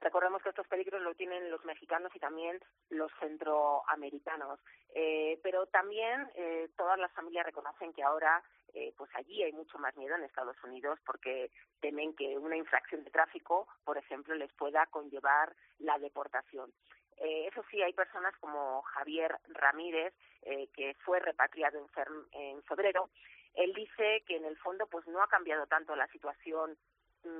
Recordemos 0.00 0.42
que 0.42 0.48
estos 0.48 0.66
peligros 0.66 1.02
lo 1.02 1.14
tienen 1.14 1.50
los 1.50 1.64
mexicanos 1.64 2.14
y 2.14 2.18
también 2.18 2.58
los 2.88 3.12
centroamericanos. 3.20 4.58
Eh, 4.94 5.38
pero 5.42 5.66
también 5.66 6.30
eh, 6.34 6.68
todas 6.76 6.98
las 6.98 7.12
familias 7.12 7.46
reconocen 7.46 7.92
que 7.92 8.02
ahora 8.02 8.42
eh, 8.74 8.94
pues 8.96 9.10
allí 9.14 9.42
hay 9.42 9.52
mucho 9.52 9.78
más 9.78 9.96
miedo 9.96 10.14
en 10.14 10.22
Estados 10.22 10.56
Unidos 10.62 10.98
porque 11.04 11.50
temen 11.80 12.14
que 12.14 12.38
una 12.38 12.56
infracción 12.56 13.02
de 13.04 13.10
tráfico, 13.10 13.66
por 13.84 13.98
ejemplo, 13.98 14.34
les 14.34 14.52
pueda 14.52 14.86
conllevar 14.86 15.54
la 15.78 15.98
deportación. 15.98 16.72
Eh, 17.16 17.48
eso 17.48 17.62
sí, 17.70 17.82
hay 17.82 17.92
personas 17.92 18.34
como 18.38 18.82
Javier 18.82 19.36
Ramírez, 19.48 20.14
eh, 20.42 20.68
que 20.72 20.94
fue 21.04 21.20
repatriado 21.20 21.78
en, 21.78 22.40
en 22.40 22.62
febrero. 22.62 23.10
Él 23.54 23.74
dice 23.74 24.22
que 24.26 24.36
en 24.36 24.44
el 24.44 24.56
fondo 24.58 24.86
pues 24.86 25.06
no 25.08 25.22
ha 25.22 25.28
cambiado 25.28 25.66
tanto 25.66 25.96
la 25.96 26.06
situación 26.08 26.78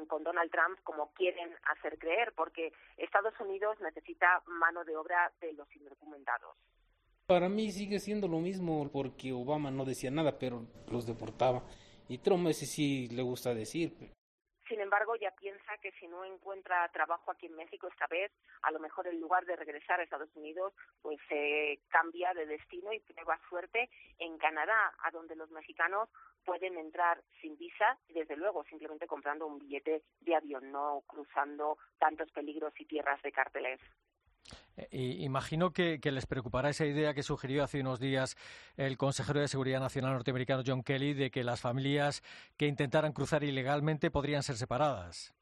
con 0.08 0.24
Donald 0.24 0.50
Trump 0.50 0.78
como 0.84 1.12
quieren 1.12 1.50
hacer 1.64 1.98
creer, 1.98 2.32
porque 2.36 2.72
Estados 2.96 3.34
Unidos 3.40 3.76
necesita 3.80 4.42
mano 4.46 4.84
de 4.84 4.96
obra 4.96 5.32
de 5.40 5.52
los 5.52 5.66
indocumentados. 5.76 6.56
Para 7.26 7.48
mí 7.48 7.70
sigue 7.70 8.00
siendo 8.00 8.26
lo 8.26 8.40
mismo 8.40 8.90
porque 8.90 9.32
Obama 9.32 9.70
no 9.70 9.84
decía 9.84 10.10
nada, 10.10 10.38
pero 10.38 10.66
los 10.90 11.06
deportaba. 11.06 11.62
Y 12.08 12.18
Trump 12.18 12.48
ese 12.48 12.66
sí 12.66 13.08
le 13.08 13.22
gusta 13.22 13.54
decir. 13.54 14.12
Sin 14.70 14.80
embargo, 14.80 15.16
ya 15.16 15.32
piensa 15.32 15.76
que 15.78 15.90
si 15.98 16.06
no 16.06 16.24
encuentra 16.24 16.88
trabajo 16.92 17.32
aquí 17.32 17.46
en 17.46 17.56
México 17.56 17.88
esta 17.88 18.06
vez, 18.06 18.30
a 18.62 18.70
lo 18.70 18.78
mejor 18.78 19.08
en 19.08 19.20
lugar 19.20 19.44
de 19.44 19.56
regresar 19.56 19.98
a 19.98 20.04
Estados 20.04 20.30
Unidos, 20.36 20.72
pues 21.02 21.18
se 21.28 21.80
cambia 21.88 22.32
de 22.34 22.46
destino 22.46 22.92
y 22.92 23.00
prueba 23.00 23.36
suerte 23.48 23.90
en 24.18 24.38
Canadá, 24.38 24.94
a 25.02 25.10
donde 25.10 25.34
los 25.34 25.50
mexicanos 25.50 26.08
pueden 26.44 26.78
entrar 26.78 27.20
sin 27.40 27.58
visa 27.58 27.98
y 28.06 28.12
desde 28.12 28.36
luego 28.36 28.62
simplemente 28.62 29.08
comprando 29.08 29.44
un 29.48 29.58
billete 29.58 30.04
de 30.20 30.36
avión, 30.36 30.70
no 30.70 31.02
cruzando 31.04 31.76
tantos 31.98 32.30
peligros 32.30 32.72
y 32.78 32.84
tierras 32.84 33.20
de 33.22 33.32
cárteles. 33.32 33.80
Eh, 34.90 35.16
imagino 35.20 35.72
que, 35.72 36.00
les 36.02 36.26
preocupará 36.26 36.70
esa 36.70 36.86
idea 36.86 37.14
que 37.14 37.22
sugirió 37.22 37.64
hace 37.64 37.80
unos 37.80 38.00
días 38.00 38.36
el 38.76 38.96
consejero 38.96 39.40
de 39.40 39.48
Seguridad 39.48 39.80
Nacional 39.80 40.12
norteamericano 40.12 40.62
John 40.66 40.82
Kelly 40.82 41.14
de 41.14 41.30
que 41.30 41.44
las 41.44 41.60
familias 41.60 42.22
que 42.56 42.66
intentaran 42.66 43.12
cruzar 43.12 43.44
ilegalmente 43.44 44.10
podrían 44.10 44.42
ser 44.42 44.56
separadas. 44.56 45.34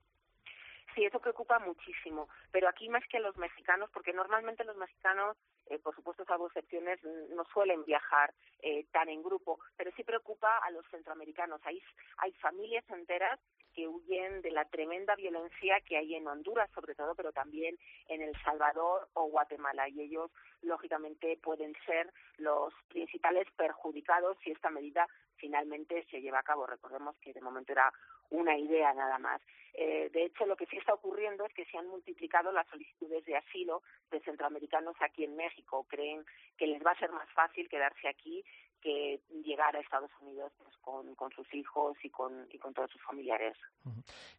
Sí, 0.99 1.05
eso 1.05 1.21
preocupa 1.21 1.61
muchísimo. 1.61 2.29
Pero 2.51 2.69
aquí 2.69 2.89
más 2.89 3.07
que 3.07 3.21
los 3.21 3.37
mexicanos, 3.37 3.89
porque 3.93 4.13
normalmente 4.13 4.65
los 4.65 4.77
mexicanos, 4.77 5.37
eh, 5.67 5.79
por 5.79 5.95
supuesto, 5.95 6.25
salvo 6.25 6.49
excepciones, 6.49 6.99
no 7.05 7.45
suelen 7.53 7.85
viajar 7.85 8.35
eh, 8.63 8.85
tan 8.91 9.09
en 9.09 9.23
grupo, 9.23 9.61
pero 9.77 9.93
sí 9.93 10.03
preocupa 10.03 10.59
a 10.59 10.73
los 10.73 10.85
centroamericanos. 10.91 11.61
Hay 11.65 12.33
familias 12.41 12.85
enteras 12.91 13.39
que 13.77 13.87
huyen 13.87 14.43
de 14.43 14.51
la 14.51 14.65
tremenda 14.65 15.15
violencia 15.15 15.81
que 15.83 15.99
hay 15.99 16.17
en 16.17 16.27
Honduras, 16.27 16.69
sobre 16.75 16.97
todo, 16.97 17.15
pero 17.15 17.31
también 17.31 17.79
en 18.09 18.21
El 18.21 18.35
Salvador 18.43 19.09
o 19.13 19.29
Guatemala. 19.29 19.89
Y 19.89 20.01
ellos, 20.01 20.33
lógicamente, 20.63 21.39
pueden 21.41 21.77
ser 21.87 22.13
los 22.39 22.75
principales 22.89 23.47
perjudicados 23.53 24.37
si 24.43 24.51
esta 24.51 24.69
medida 24.69 25.07
finalmente 25.37 26.05
se 26.11 26.21
lleva 26.21 26.41
a 26.41 26.43
cabo. 26.43 26.67
Recordemos 26.67 27.17
que 27.19 27.33
de 27.33 27.41
momento 27.41 27.71
era 27.71 27.93
una 28.31 28.57
idea 28.57 28.93
nada 28.95 29.19
más. 29.19 29.41
Eh, 29.75 30.11
de 30.13 30.25
hecho, 30.25 30.45
lo 30.45 30.57
que 30.57 30.67
sí 30.67 30.77
está 30.77 30.93
ocurriendo 30.93 31.47
es 31.47 31.55
que 31.55 31.65
se 31.67 31.79
han 31.79 31.87
multiplicado 31.87 32.51
las 32.51 32.67
solicitudes 32.67 33.25
de 33.25 33.37
asilo 33.37 33.83
de 34.11 34.21
centroamericanos 34.21 34.97
aquí 35.01 35.25
en 35.25 35.37
México. 35.37 35.87
Creen 35.89 36.25
que 36.57 36.67
les 36.67 36.85
va 36.85 36.91
a 36.93 36.99
ser 36.99 37.13
más 37.13 37.31
fácil 37.31 37.69
quedarse 37.69 38.09
aquí 38.09 38.45
que 38.81 39.21
llegar 39.45 39.77
a 39.77 39.81
Estados 39.81 40.11
Unidos 40.21 40.53
pues, 40.59 40.77
con, 40.79 41.15
con, 41.15 41.31
sus 41.33 41.53
hijos 41.55 41.97
y 42.03 42.11
con, 42.11 42.49
y 42.51 42.59
con 42.59 42.75
todos 42.75 42.91
sus 42.91 43.03
familiares. 43.03 43.57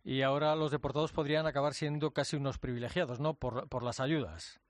Y 0.04 0.22
ahora 0.22 0.56
los 0.56 0.72
deportados 0.72 1.12
podrían 1.12 1.46
acabar 1.46 1.74
siendo 1.74 2.12
casi 2.12 2.36
unos 2.36 2.58
privilegiados, 2.58 3.20
¿no? 3.20 3.34
Por, 3.34 3.68
por 3.70 3.84
las 3.84 4.00
ayudas. 4.00 4.62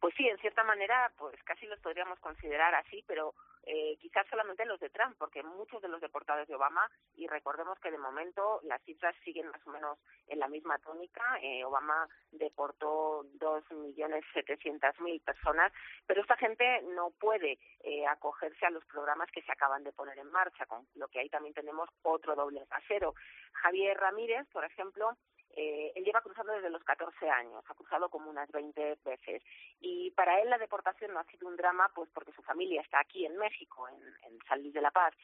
Pues 0.00 0.14
sí, 0.16 0.26
en 0.26 0.38
cierta 0.38 0.64
manera, 0.64 1.12
pues 1.16 1.40
casi 1.44 1.66
los 1.66 1.78
podríamos 1.80 2.18
considerar 2.18 2.74
así, 2.74 3.04
pero 3.06 3.34
eh, 3.64 3.96
quizás 4.00 4.26
solamente 4.28 4.64
los 4.64 4.80
de 4.80 4.90
Trump, 4.90 5.16
porque 5.18 5.42
muchos 5.42 5.80
de 5.82 5.88
los 5.88 6.00
deportados 6.00 6.48
de 6.48 6.54
Obama, 6.54 6.90
y 7.14 7.26
recordemos 7.26 7.78
que 7.78 7.90
de 7.90 7.98
momento 7.98 8.60
las 8.64 8.82
cifras 8.82 9.14
siguen 9.24 9.48
más 9.48 9.64
o 9.66 9.70
menos 9.70 9.98
en 10.26 10.38
la 10.38 10.48
misma 10.48 10.78
tónica, 10.78 11.38
eh, 11.40 11.64
Obama 11.64 12.08
deportó 12.30 13.24
dos 13.34 13.70
millones 13.70 14.24
setecientas 14.32 14.98
mil 15.00 15.20
personas, 15.20 15.72
pero 16.06 16.22
esta 16.22 16.36
gente 16.36 16.82
no 16.94 17.10
puede 17.10 17.58
eh, 17.80 18.06
acogerse 18.06 18.66
a 18.66 18.70
los 18.70 18.84
programas 18.86 19.30
que 19.30 19.42
se 19.42 19.52
acaban 19.52 19.84
de 19.84 19.92
poner 19.92 20.18
en 20.18 20.30
marcha, 20.30 20.66
con 20.66 20.86
lo 20.94 21.08
que 21.08 21.20
ahí 21.20 21.28
también 21.28 21.54
tenemos 21.54 21.88
otro 22.02 22.34
doble 22.34 22.64
rasero. 22.68 23.14
Javier 23.52 23.96
Ramírez, 23.96 24.46
por 24.52 24.64
ejemplo, 24.64 25.16
eh, 25.54 25.92
él 25.94 26.04
lleva 26.04 26.22
cruzando 26.22 26.52
desde 26.52 26.70
los 26.70 26.82
14 26.84 27.28
años, 27.30 27.62
ha 27.68 27.74
cruzado 27.74 28.08
como 28.08 28.30
unas 28.30 28.50
20 28.50 28.98
veces. 29.04 29.42
Y 29.80 30.10
para 30.12 30.40
él 30.40 30.48
la 30.50 30.58
deportación 30.58 31.12
no 31.12 31.20
ha 31.20 31.24
sido 31.24 31.48
un 31.48 31.56
drama, 31.56 31.90
pues 31.94 32.08
porque 32.14 32.32
su 32.32 32.42
familia 32.42 32.80
está 32.80 33.00
aquí 33.00 33.26
en 33.26 33.36
México, 33.36 33.88
en, 33.88 34.32
en 34.32 34.38
San 34.46 34.62
de 34.72 34.80
la 34.80 34.90
Paz. 34.90 35.14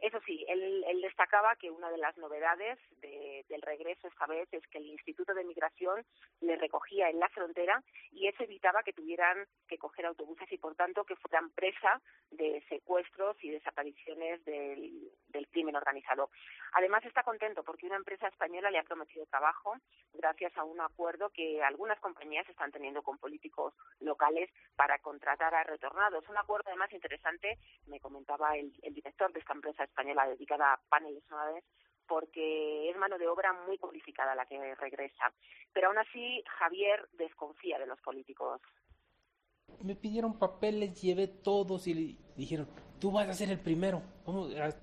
Eso 0.00 0.20
sí, 0.24 0.44
él, 0.48 0.84
él 0.86 1.00
destacaba 1.00 1.56
que 1.56 1.70
una 1.70 1.90
de 1.90 1.98
las 1.98 2.16
novedades 2.18 2.78
de, 3.00 3.44
del 3.48 3.62
regreso 3.62 4.06
esta 4.06 4.26
vez 4.26 4.48
es 4.52 4.66
que 4.68 4.78
el 4.78 4.86
Instituto 4.86 5.34
de 5.34 5.44
Migración 5.44 6.04
le 6.40 6.56
recogía 6.56 7.10
en 7.10 7.18
la 7.18 7.28
frontera 7.28 7.82
y 8.12 8.28
eso 8.28 8.44
evitaba 8.44 8.82
que 8.82 8.92
tuvieran 8.92 9.46
que 9.66 9.78
coger 9.78 10.06
autobuses 10.06 10.50
y, 10.52 10.58
por 10.58 10.74
tanto, 10.76 11.04
que 11.04 11.16
fueran 11.16 11.50
presa 11.50 12.00
de 12.30 12.62
secuestros 12.68 13.36
y 13.42 13.50
desapariciones 13.50 14.44
del, 14.44 15.10
crimen 15.50 15.76
organizado. 15.76 16.30
Además, 16.72 17.04
está 17.04 17.22
contento 17.22 17.62
porque 17.64 17.86
una 17.86 17.96
empresa 17.96 18.28
española 18.28 18.70
le 18.70 18.78
ha 18.78 18.82
prometido 18.82 19.24
trabajo 19.26 19.74
gracias 20.12 20.54
a 20.58 20.64
un 20.64 20.78
acuerdo 20.80 21.30
que 21.30 21.62
algunas 21.62 21.98
compañías 22.00 22.46
están 22.48 22.70
teniendo 22.70 23.02
con 23.02 23.16
políticos 23.16 23.72
locales 24.00 24.50
para 24.76 24.98
contratar 24.98 25.54
a 25.54 25.64
retornados. 25.64 26.28
Un 26.28 26.36
acuerdo, 26.36 26.68
además, 26.68 26.92
interesante, 26.92 27.58
me 27.86 27.98
comentaba 27.98 28.56
el 28.56 28.94
director 28.94 29.32
de 29.32 29.40
esta 29.40 29.54
empresa 29.54 29.87
española 29.88 30.26
dedicada 30.26 30.72
a 30.72 30.80
paneles 30.88 31.24
solares 31.28 31.64
porque 32.08 32.90
es 32.90 32.96
mano 32.96 33.18
de 33.18 33.28
obra 33.28 33.52
muy 33.66 33.78
cualificada 33.78 34.34
la 34.34 34.46
que 34.46 34.74
regresa. 34.76 35.32
Pero 35.72 35.88
aún 35.88 35.98
así, 35.98 36.42
Javier 36.58 37.06
desconfía 37.12 37.78
de 37.78 37.86
los 37.86 38.00
políticos. 38.00 38.60
Me 39.84 39.94
pidieron 39.94 40.38
papeles, 40.38 41.00
llevé 41.00 41.28
todos 41.28 41.86
y 41.86 42.18
dijeron, 42.34 42.66
tú 42.98 43.12
vas 43.12 43.28
a 43.28 43.34
ser 43.34 43.50
el 43.50 43.60
primero. 43.60 44.02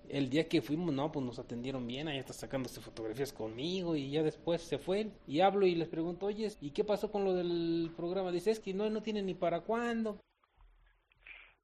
el 0.07 0.29
día 0.29 0.47
que 0.47 0.61
fuimos, 0.61 0.93
no, 0.93 1.11
pues 1.11 1.25
nos 1.25 1.39
atendieron 1.39 1.85
bien, 1.87 2.07
ahí 2.07 2.19
está 2.19 2.33
sacándose 2.33 2.79
fotografías 2.79 3.33
conmigo 3.33 3.95
y 3.95 4.11
ya 4.11 4.21
después 4.21 4.61
se 4.61 4.77
fue 4.77 5.11
y 5.27 5.41
hablo 5.41 5.65
y 5.65 5.75
les 5.75 5.89
pregunto, 5.89 6.27
oye, 6.27 6.49
¿y 6.61 6.71
qué 6.71 6.83
pasó 6.83 7.11
con 7.11 7.23
lo 7.25 7.33
del 7.33 7.91
programa? 7.97 8.31
Dice, 8.31 8.51
es 8.51 8.59
que 8.59 8.73
no, 8.73 8.89
no 8.89 9.01
tiene 9.01 9.23
ni 9.23 9.33
para 9.33 9.61
cuándo 9.61 10.21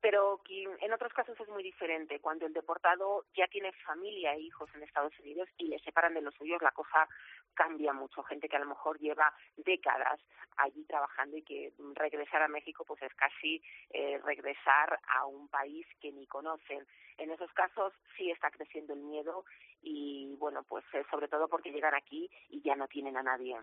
pero 0.02 0.42
en 0.48 0.94
otros 0.94 1.14
casos 1.14 1.40
es 1.40 1.48
muy 1.50 1.64
diferente. 1.64 2.20
Cuando 2.20 2.48
el 2.48 2.54
deportado 2.54 3.26
ya 3.36 3.48
tiene 3.48 3.72
familia 3.86 4.34
e 4.34 4.42
hijos 4.42 4.70
en 4.74 4.84
Estados 4.84 5.18
Unidos 5.20 5.48
y 5.58 5.68
le 5.68 5.80
separan 5.80 6.14
de 6.16 6.22
los 6.22 6.34
suyos, 6.34 6.62
la 6.62 6.72
cosa 6.72 7.08
cambia 7.54 7.94
mucho. 7.94 8.24
Gente 8.24 8.50
que 8.50 8.56
a 8.56 8.60
lo 8.60 8.66
mejor 8.66 9.00
lleva 9.00 9.34
décadas 9.58 10.20
allí 10.58 10.84
trabajando 10.86 11.38
y 11.38 11.44
que 11.44 11.72
regresar 11.96 12.42
a 12.42 12.48
México 12.48 12.84
pues 12.86 13.02
es 13.04 13.14
casi 13.14 13.62
eh, 13.92 14.20
regresar 14.24 15.00
a 15.08 15.26
un 15.26 15.48
país 15.50 15.86
que 16.02 16.12
ni 16.12 16.26
conocen. 16.26 16.86
En 17.18 17.32
esos 17.32 17.52
casos 17.54 17.94
sí 18.18 18.32
está 18.32 18.50
creciendo 18.50 18.94
el 18.94 19.02
miedo 19.02 19.46
y 19.82 20.36
bueno, 20.38 20.64
pues 20.64 20.84
eh, 20.94 21.04
sobre 21.12 21.28
todo 21.28 21.48
porque 21.48 21.72
llegan 21.72 21.94
aquí 21.94 22.30
y 22.50 22.62
ya 22.62 22.76
no 22.76 22.88
tienen 22.88 23.18
a 23.18 23.24
nadie. 23.24 23.58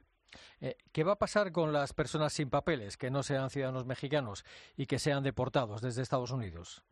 Eh, 0.61 0.77
¿Qué 0.93 1.05
va 1.05 1.13
a 1.13 1.19
pasar 1.19 1.53
con 1.53 1.73
las 1.73 1.93
personas 1.93 2.33
sin 2.33 2.51
papeles 2.51 2.97
que 2.97 3.11
no 3.11 3.23
sean 3.23 3.51
ciudadanos 3.51 3.87
mexicanos 3.87 4.45
y 4.77 4.87
que 4.87 4.99
sean 4.99 5.23
deportados 5.23 5.83
desde 5.83 6.03
Estados 6.03 6.31
Unidos? 6.31 6.83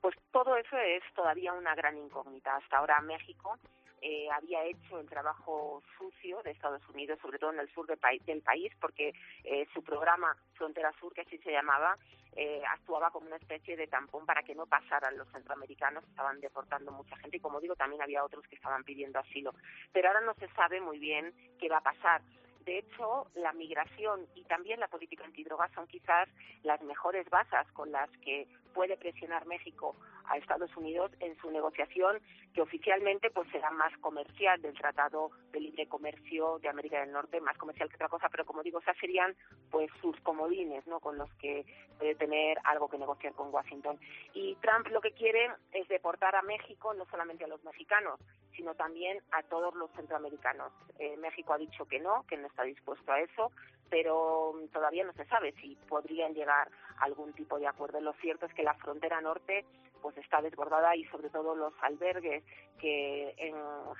Pues 0.00 0.14
todo 0.30 0.56
eso 0.56 0.76
es 0.76 1.02
todavía 1.14 1.52
una 1.52 1.74
gran 1.74 1.96
incógnita. 1.96 2.56
Hasta 2.56 2.78
ahora 2.78 3.00
México 3.00 3.58
eh, 4.02 4.28
había 4.30 4.62
hecho 4.64 5.00
el 5.00 5.08
trabajo 5.08 5.82
sucio 5.98 6.42
de 6.42 6.50
Estados 6.50 6.86
Unidos, 6.90 7.18
sobre 7.20 7.38
todo 7.38 7.52
en 7.52 7.60
el 7.60 7.72
sur 7.74 7.86
del 7.86 8.42
país, 8.42 8.72
porque 8.80 9.12
eh, 9.42 9.66
su 9.72 9.82
programa 9.82 10.36
Frontera 10.54 10.92
Sur, 11.00 11.12
que 11.14 11.22
así 11.22 11.38
se 11.38 11.50
llamaba, 11.50 11.96
eh, 12.36 12.62
actuaba 12.70 13.10
como 13.10 13.26
una 13.26 13.36
especie 13.36 13.76
de 13.76 13.86
tampón 13.86 14.26
para 14.26 14.42
que 14.42 14.54
no 14.54 14.66
pasaran 14.66 15.16
los 15.16 15.26
centroamericanos, 15.32 16.04
estaban 16.04 16.40
deportando 16.40 16.92
mucha 16.92 17.16
gente 17.16 17.38
y 17.38 17.40
como 17.40 17.60
digo 17.60 17.74
también 17.74 18.02
había 18.02 18.22
otros 18.22 18.46
que 18.46 18.56
estaban 18.56 18.84
pidiendo 18.84 19.18
asilo. 19.18 19.54
Pero 19.92 20.08
ahora 20.08 20.20
no 20.20 20.34
se 20.34 20.48
sabe 20.48 20.80
muy 20.80 20.98
bien 20.98 21.32
qué 21.58 21.68
va 21.68 21.78
a 21.78 21.82
pasar. 21.82 22.20
De 22.66 22.78
hecho, 22.78 23.28
la 23.36 23.52
migración 23.52 24.26
y 24.34 24.42
también 24.42 24.80
la 24.80 24.88
política 24.88 25.24
antidrogas 25.24 25.70
son 25.72 25.86
quizás 25.86 26.28
las 26.64 26.82
mejores 26.82 27.30
bases 27.30 27.70
con 27.72 27.92
las 27.92 28.10
que 28.18 28.48
puede 28.74 28.96
presionar 28.96 29.46
México 29.46 29.94
a 30.24 30.36
Estados 30.36 30.76
Unidos 30.76 31.12
en 31.20 31.36
su 31.38 31.50
negociación 31.52 32.20
que 32.52 32.60
oficialmente 32.60 33.30
pues 33.30 33.48
será 33.52 33.70
más 33.70 33.96
comercial 33.98 34.60
del 34.60 34.74
Tratado 34.74 35.30
de 35.52 35.60
Libre 35.60 35.86
Comercio 35.86 36.58
de 36.58 36.68
América 36.68 37.00
del 37.00 37.12
Norte, 37.12 37.40
más 37.40 37.56
comercial 37.56 37.88
que 37.88 37.94
otra 37.94 38.08
cosa, 38.08 38.28
pero 38.30 38.44
como 38.44 38.64
digo, 38.64 38.80
esas 38.80 38.96
serían 38.98 39.36
pues 39.70 39.88
sus 40.00 40.18
comodines, 40.20 40.84
¿no? 40.88 40.98
con 40.98 41.16
los 41.16 41.32
que 41.34 41.64
puede 41.98 42.16
tener 42.16 42.58
algo 42.64 42.88
que 42.88 42.98
negociar 42.98 43.32
con 43.34 43.54
Washington. 43.54 43.98
Y 44.34 44.56
Trump 44.56 44.88
lo 44.88 45.00
que 45.00 45.12
quiere 45.12 45.50
es 45.72 45.86
deportar 45.86 46.34
a 46.34 46.42
México 46.42 46.92
no 46.94 47.06
solamente 47.06 47.44
a 47.44 47.48
los 47.48 47.62
mexicanos, 47.62 48.18
sino 48.56 48.74
también 48.74 49.20
a 49.32 49.42
todos 49.44 49.74
los 49.74 49.90
centroamericanos. 49.92 50.72
Eh, 50.98 51.16
México 51.18 51.52
ha 51.52 51.58
dicho 51.58 51.84
que 51.86 52.00
no, 52.00 52.24
que 52.26 52.36
no 52.36 52.46
está 52.46 52.62
dispuesto 52.62 53.12
a 53.12 53.20
eso, 53.20 53.52
pero 53.88 54.54
todavía 54.72 55.04
no 55.04 55.12
se 55.12 55.26
sabe 55.26 55.52
si 55.60 55.76
podrían 55.88 56.34
llegar 56.34 56.68
a 56.98 57.04
algún 57.04 57.32
tipo 57.34 57.58
de 57.58 57.66
acuerdo. 57.66 58.00
Lo 58.00 58.14
cierto 58.14 58.46
es 58.46 58.54
que 58.54 58.62
la 58.62 58.74
frontera 58.74 59.20
norte 59.20 59.64
pues 60.02 60.16
está 60.18 60.40
desbordada 60.40 60.94
y 60.96 61.04
sobre 61.06 61.30
todo 61.30 61.54
los 61.54 61.72
albergues 61.82 62.44
que 62.78 63.34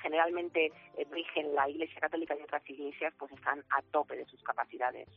generalmente 0.03 0.71
rigen 1.11 1.55
la 1.55 1.69
Iglesia 1.69 2.01
Católica 2.01 2.37
y 2.37 2.42
otras 2.42 2.69
iglesias 2.69 3.14
pues 3.19 3.33
están 3.33 3.64
a 3.71 3.83
tope 3.83 4.16
de 4.16 4.27
sus 4.27 4.42
capacidades. 4.42 5.09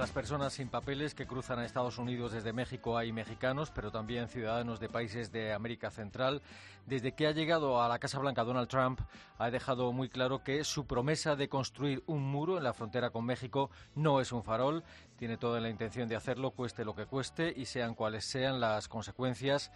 Las 0.00 0.12
personas 0.12 0.54
sin 0.54 0.70
papeles 0.70 1.14
que 1.14 1.26
cruzan 1.26 1.58
a 1.58 1.66
Estados 1.66 1.98
Unidos 1.98 2.32
desde 2.32 2.54
México 2.54 2.96
hay 2.96 3.12
mexicanos, 3.12 3.70
pero 3.70 3.90
también 3.90 4.28
ciudadanos 4.28 4.80
de 4.80 4.88
países 4.88 5.30
de 5.30 5.52
América 5.52 5.90
Central. 5.90 6.40
Desde 6.86 7.12
que 7.12 7.26
ha 7.26 7.32
llegado 7.32 7.82
a 7.82 7.86
la 7.86 7.98
Casa 7.98 8.18
Blanca 8.18 8.42
Donald 8.42 8.68
Trump 8.68 8.98
ha 9.36 9.50
dejado 9.50 9.92
muy 9.92 10.08
claro 10.08 10.42
que 10.42 10.64
su 10.64 10.86
promesa 10.86 11.36
de 11.36 11.50
construir 11.50 12.02
un 12.06 12.22
muro 12.22 12.56
en 12.56 12.64
la 12.64 12.72
frontera 12.72 13.10
con 13.10 13.26
México 13.26 13.68
no 13.94 14.22
es 14.22 14.32
un 14.32 14.42
farol. 14.42 14.84
Tiene 15.18 15.36
toda 15.36 15.60
la 15.60 15.68
intención 15.68 16.08
de 16.08 16.16
hacerlo, 16.16 16.52
cueste 16.52 16.86
lo 16.86 16.94
que 16.94 17.04
cueste 17.04 17.52
y 17.54 17.66
sean 17.66 17.94
cuales 17.94 18.24
sean 18.24 18.58
las 18.58 18.88
consecuencias. 18.88 19.70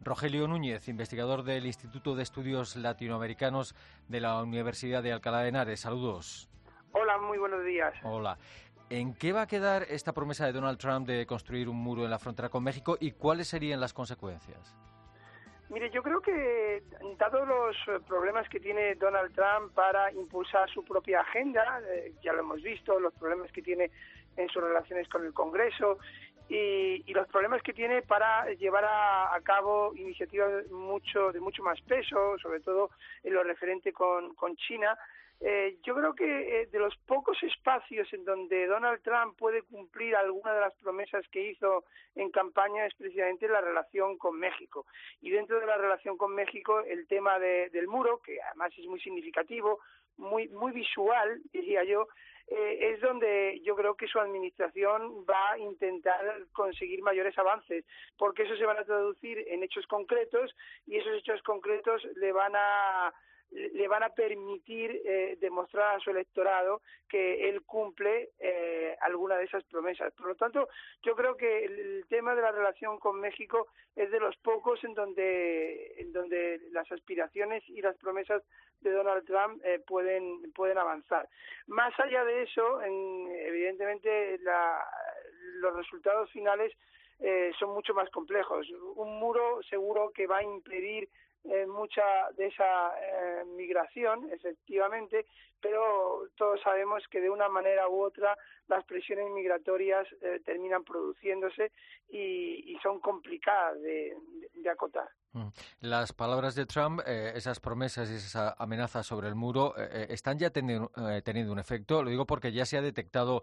Rogelio 0.00 0.48
Núñez, 0.48 0.88
investigador 0.88 1.42
del 1.42 1.66
Instituto 1.66 2.14
de 2.14 2.22
Estudios 2.22 2.76
Latinoamericanos 2.76 3.74
de 4.08 4.20
la 4.20 4.42
Universidad 4.42 5.02
de 5.02 5.12
Alcalá 5.12 5.40
de 5.40 5.50
Henares. 5.50 5.80
Saludos. 5.80 6.48
Hola, 6.98 7.18
muy 7.18 7.36
buenos 7.36 7.62
días. 7.62 7.92
Hola. 8.04 8.38
¿En 8.88 9.14
qué 9.14 9.32
va 9.32 9.42
a 9.42 9.46
quedar 9.48 9.82
esta 9.88 10.12
promesa 10.12 10.46
de 10.46 10.52
Donald 10.52 10.78
Trump 10.78 11.08
de 11.08 11.26
construir 11.26 11.68
un 11.68 11.76
muro 11.76 12.04
en 12.04 12.10
la 12.10 12.20
frontera 12.20 12.48
con 12.48 12.62
México 12.62 12.96
y 13.00 13.10
cuáles 13.12 13.48
serían 13.48 13.80
las 13.80 13.92
consecuencias? 13.92 14.76
Mire, 15.68 15.90
yo 15.90 16.00
creo 16.04 16.20
que 16.20 16.84
dados 17.18 17.48
los 17.48 18.04
problemas 18.04 18.48
que 18.48 18.60
tiene 18.60 18.94
Donald 18.94 19.34
Trump 19.34 19.74
para 19.74 20.12
impulsar 20.12 20.70
su 20.70 20.84
propia 20.84 21.22
agenda, 21.22 21.80
eh, 21.90 22.12
ya 22.22 22.32
lo 22.32 22.40
hemos 22.40 22.62
visto, 22.62 23.00
los 23.00 23.12
problemas 23.14 23.50
que 23.50 23.62
tiene 23.62 23.90
en 24.36 24.48
sus 24.50 24.62
relaciones 24.62 25.08
con 25.08 25.26
el 25.26 25.34
Congreso 25.34 25.98
y, 26.48 27.02
los 27.12 27.26
problemas 27.26 27.62
que 27.62 27.72
tiene 27.72 28.02
para 28.02 28.52
llevar 28.52 28.84
a, 28.84 29.34
a, 29.34 29.40
cabo 29.40 29.92
iniciativas 29.96 30.70
mucho 30.70 31.32
de 31.32 31.40
mucho 31.40 31.64
más 31.64 31.80
peso, 31.80 32.38
sobre 32.38 32.60
todo 32.60 32.90
en 33.24 33.34
lo 33.34 33.42
referente 33.42 33.92
con 33.92 34.56
China, 34.56 34.96
Eh, 35.40 35.76
yo 35.82 35.94
creo 35.94 36.14
que 36.14 36.62
eh, 36.62 36.66
de 36.66 36.78
los 36.78 36.96
pocos 37.06 37.36
espacios 37.42 38.10
en 38.14 38.24
donde 38.24 38.66
Donald 38.66 39.02
Trump 39.02 39.36
puede 39.36 39.62
cumplir 39.62 40.16
alguna 40.16 40.54
de 40.54 40.60
las 40.60 40.74
promesas 40.76 41.26
que 41.28 41.50
hizo 41.50 41.84
en 42.14 42.30
campaña 42.30 42.86
es 42.86 42.94
precisamente 42.94 43.46
la 43.46 43.60
relación 43.60 44.16
con 44.16 44.38
México. 44.38 44.86
Y 45.20 45.30
dentro 45.30 45.60
de 45.60 45.66
la 45.66 45.76
relación 45.76 46.16
con 46.16 46.34
México, 46.34 46.80
el 46.80 47.06
tema 47.06 47.38
del 47.38 47.86
muro, 47.86 48.20
que 48.22 48.40
además 48.40 48.72
es 48.78 48.86
muy 48.86 49.00
significativo, 49.00 49.80
muy, 50.16 50.48
muy 50.48 50.72
visual, 50.72 51.42
diría 51.52 51.84
yo, 51.84 52.08
eh, 52.48 52.92
es 52.92 53.00
donde 53.00 53.60
yo 53.64 53.74
creo 53.74 53.94
que 53.96 54.06
su 54.06 54.20
administración 54.20 55.26
va 55.28 55.52
a 55.52 55.58
intentar 55.58 56.46
conseguir 56.52 57.02
mayores 57.02 57.36
avances, 57.38 57.84
porque 58.16 58.44
eso 58.44 58.56
se 58.56 58.64
va 58.64 58.72
a 58.72 58.84
traducir 58.84 59.44
en 59.48 59.64
hechos 59.64 59.86
concretos 59.86 60.54
y 60.86 60.96
esos 60.96 61.14
hechos 61.14 61.42
concretos 61.42 62.02
le 62.14 62.32
van 62.32 62.52
a 62.54 63.12
le 63.50 63.88
van 63.88 64.02
a 64.02 64.10
permitir 64.10 65.02
eh, 65.04 65.36
demostrar 65.40 65.96
a 65.96 66.00
su 66.00 66.10
electorado 66.10 66.82
que 67.08 67.48
él 67.48 67.62
cumple 67.62 68.30
eh, 68.38 68.96
alguna 69.00 69.36
de 69.36 69.44
esas 69.44 69.64
promesas. 69.64 70.12
Por 70.14 70.28
lo 70.28 70.34
tanto, 70.34 70.68
yo 71.02 71.14
creo 71.14 71.36
que 71.36 71.64
el, 71.64 72.04
tema 72.08 72.34
de 72.34 72.42
la 72.42 72.52
relación 72.52 72.98
con 72.98 73.20
México 73.20 73.68
es 73.94 74.10
de 74.10 74.20
los 74.20 74.36
pocos 74.36 74.82
en 74.84 74.94
donde, 74.94 75.94
en 75.98 76.12
donde 76.12 76.60
las 76.70 76.90
aspiraciones 76.92 77.62
y 77.68 77.80
las 77.80 77.96
promesas 77.96 78.42
de 78.80 78.90
Donald 78.90 79.24
Trump 79.26 79.60
eh, 79.64 79.80
pueden, 79.86 80.52
pueden 80.52 80.78
avanzar. 80.78 81.28
Más 81.66 81.98
allá 81.98 82.24
de 82.24 82.42
eso, 82.42 82.82
en, 82.82 83.28
evidentemente, 83.30 84.38
la, 84.38 84.84
los 85.60 85.74
resultados 85.74 86.30
finales 86.30 86.72
eh, 87.18 87.52
son 87.58 87.70
mucho 87.70 87.94
más 87.94 88.10
complejos. 88.10 88.66
Un 88.94 89.18
muro 89.18 89.62
seguro 89.70 90.10
que 90.14 90.26
va 90.26 90.38
a 90.38 90.42
impedir 90.42 91.08
eh, 91.48 91.66
mucha 91.66 92.02
de 92.36 92.46
esa 92.46 92.90
eh, 92.98 93.44
migración, 93.56 94.28
efectivamente, 94.32 95.26
pero 95.60 96.28
todos 96.36 96.60
sabemos 96.60 97.02
que 97.10 97.20
de 97.20 97.30
una 97.30 97.48
manera 97.48 97.88
u 97.88 98.02
otra 98.02 98.36
las 98.68 98.84
presiones 98.84 99.30
migratorias 99.30 100.06
eh, 100.22 100.40
terminan 100.44 100.82
produciéndose 100.82 101.72
y, 102.08 102.76
son 102.82 103.00
complicadas 103.00 103.80
de, 103.80 104.16
de, 104.54 104.70
acotar. 104.70 105.08
Mm. 105.32 105.48
Las 105.80 106.12
palabras 106.12 106.54
de 106.54 106.66
Trump, 106.66 107.00
esas 107.06 107.58
promesas 107.58 108.10
y 108.10 108.14
esas 108.14 108.54
amenazas 108.58 109.06
sobre 109.06 109.28
el 109.28 109.34
muro, 109.34 109.74
están 109.76 110.38
ya 110.38 110.50
teniendo, 110.50 110.90
teniendo, 111.24 111.52
un 111.52 111.58
efecto. 111.58 112.02
Lo 112.02 112.10
digo 112.10 112.26
porque 112.26 112.52
ya 112.52 112.66
se 112.66 112.76
ha 112.76 112.82
detectado 112.82 113.42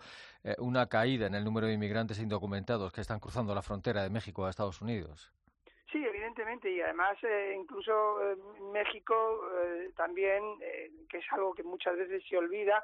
una 0.60 0.88
caída 0.88 1.26
en 1.26 1.36
el 1.36 1.44
número 1.44 1.68
de 1.68 1.74
inmigrantes 1.74 2.20
indocumentados 2.20 2.94
que 2.94 3.02
están 3.02 3.20
cruzando 3.20 3.56
la 3.56 3.64
frontera 3.64 4.04
de 4.04 4.10
México 4.10 4.46
a 4.46 4.50
Estados 4.50 4.82
Unidos. 4.82 5.34
Y 6.64 6.82
además 6.82 7.18
eh, 7.24 7.56
incluso 7.60 8.32
eh, 8.32 8.36
México 8.72 9.48
eh, 9.62 9.92
también, 9.96 10.42
que 11.10 11.18
es 11.18 11.26
algo 11.32 11.54
que 11.54 11.64
muchas 11.64 11.96
veces 11.96 12.24
se 12.28 12.38
olvida, 12.38 12.84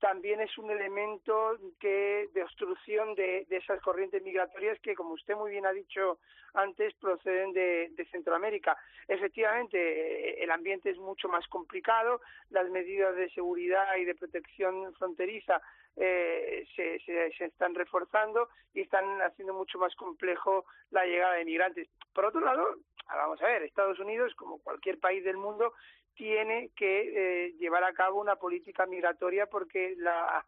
también 0.00 0.40
es 0.40 0.56
un 0.58 0.70
elemento 0.70 1.56
que 1.78 2.28
de 2.32 2.42
obstrucción 2.42 3.14
de, 3.14 3.46
de, 3.48 3.56
esas 3.56 3.80
corrientes 3.82 4.22
migratorias 4.22 4.78
que, 4.80 4.94
como 4.94 5.14
usted 5.14 5.34
muy 5.34 5.50
bien 5.50 5.66
ha 5.66 5.72
dicho 5.72 6.18
antes, 6.54 6.94
proceden 6.94 7.52
de, 7.52 7.90
de, 7.92 8.04
Centroamérica. 8.06 8.76
Efectivamente, 9.06 10.42
el 10.42 10.50
ambiente 10.50 10.90
es 10.90 10.98
mucho 10.98 11.28
más 11.28 11.46
complicado, 11.48 12.20
las 12.48 12.68
medidas 12.70 13.14
de 13.16 13.30
seguridad 13.30 13.96
y 13.96 14.04
de 14.04 14.14
protección 14.14 14.92
fronteriza 14.94 15.60
eh, 15.96 16.66
se, 16.76 16.98
se, 17.00 17.44
están 17.44 17.74
reforzando 17.74 18.48
y 18.72 18.80
están 18.80 19.04
haciendo 19.20 19.52
mucho 19.52 19.78
más 19.78 19.94
complejo 19.96 20.64
la 20.90 21.04
llegada 21.04 21.34
de 21.34 21.44
migrantes. 21.44 21.88
Por 22.14 22.24
otro 22.24 22.40
lado, 22.40 22.76
vamos 23.16 23.40
a 23.42 23.46
ver, 23.46 23.62
Estados 23.62 23.98
Unidos, 23.98 24.34
como 24.34 24.58
cualquier 24.60 24.98
país 24.98 25.24
del 25.24 25.36
mundo, 25.36 25.72
tiene 26.14 26.70
que 26.76 27.46
eh, 27.46 27.52
llevar 27.58 27.84
a 27.84 27.92
cabo 27.92 28.20
una 28.20 28.36
política 28.36 28.86
migratoria 28.86 29.46
porque 29.46 29.94
la, 29.96 30.44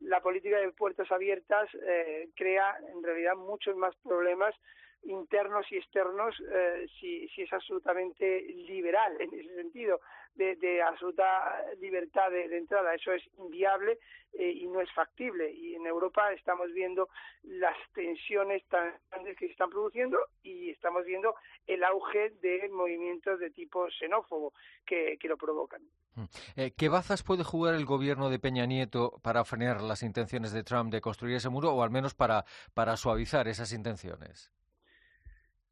la 0.00 0.20
política 0.20 0.58
de 0.58 0.72
puertas 0.72 1.10
abiertas 1.10 1.68
eh, 1.86 2.28
crea 2.36 2.76
en 2.94 3.02
realidad 3.02 3.36
muchos 3.36 3.76
más 3.76 3.94
problemas 3.96 4.54
internos 5.04 5.66
y 5.70 5.76
externos 5.76 6.34
eh, 6.52 6.86
si, 6.98 7.28
si 7.28 7.42
es 7.42 7.52
absolutamente 7.52 8.42
liberal 8.66 9.20
en 9.20 9.32
ese 9.34 9.54
sentido 9.54 10.00
de, 10.34 10.56
de 10.56 10.82
absoluta 10.82 11.24
libertad 11.80 12.30
de, 12.30 12.56
entrada 12.56 12.94
eso 12.94 13.12
es 13.12 13.22
inviable 13.38 13.98
eh, 14.32 14.50
y 14.50 14.66
no 14.66 14.80
es 14.80 14.90
factible 14.92 15.52
y 15.52 15.74
en 15.74 15.86
Europa 15.86 16.32
estamos 16.32 16.72
viendo 16.72 17.08
las 17.44 17.76
tensiones 17.92 18.64
tan 18.68 18.94
grandes 19.10 19.36
que 19.36 19.46
se 19.46 19.52
están 19.52 19.70
produciendo 19.70 20.18
y 20.42 20.70
estamos 20.70 21.04
viendo 21.04 21.34
el 21.66 21.84
auge 21.84 22.30
de 22.42 22.68
movimientos 22.70 23.38
de 23.38 23.50
tipo 23.50 23.88
xenófobo 23.90 24.52
que, 24.84 25.16
que 25.20 25.28
lo 25.28 25.36
provocan. 25.36 25.82
Mm. 26.14 26.24
Eh, 26.56 26.72
¿Qué 26.76 26.88
bazas 26.88 27.22
puede 27.22 27.44
jugar 27.44 27.74
el 27.74 27.84
gobierno 27.84 28.30
de 28.30 28.38
Peña 28.38 28.66
Nieto 28.66 29.20
para 29.22 29.44
frenar 29.44 29.80
las 29.82 30.02
intenciones 30.02 30.52
de 30.52 30.64
Trump 30.64 30.92
de 30.92 31.00
construir 31.00 31.36
ese 31.36 31.48
muro 31.48 31.72
o 31.72 31.82
al 31.82 31.90
menos 31.90 32.14
para, 32.14 32.44
para 32.74 32.96
suavizar 32.96 33.48
esas 33.48 33.72
intenciones? 33.72 34.52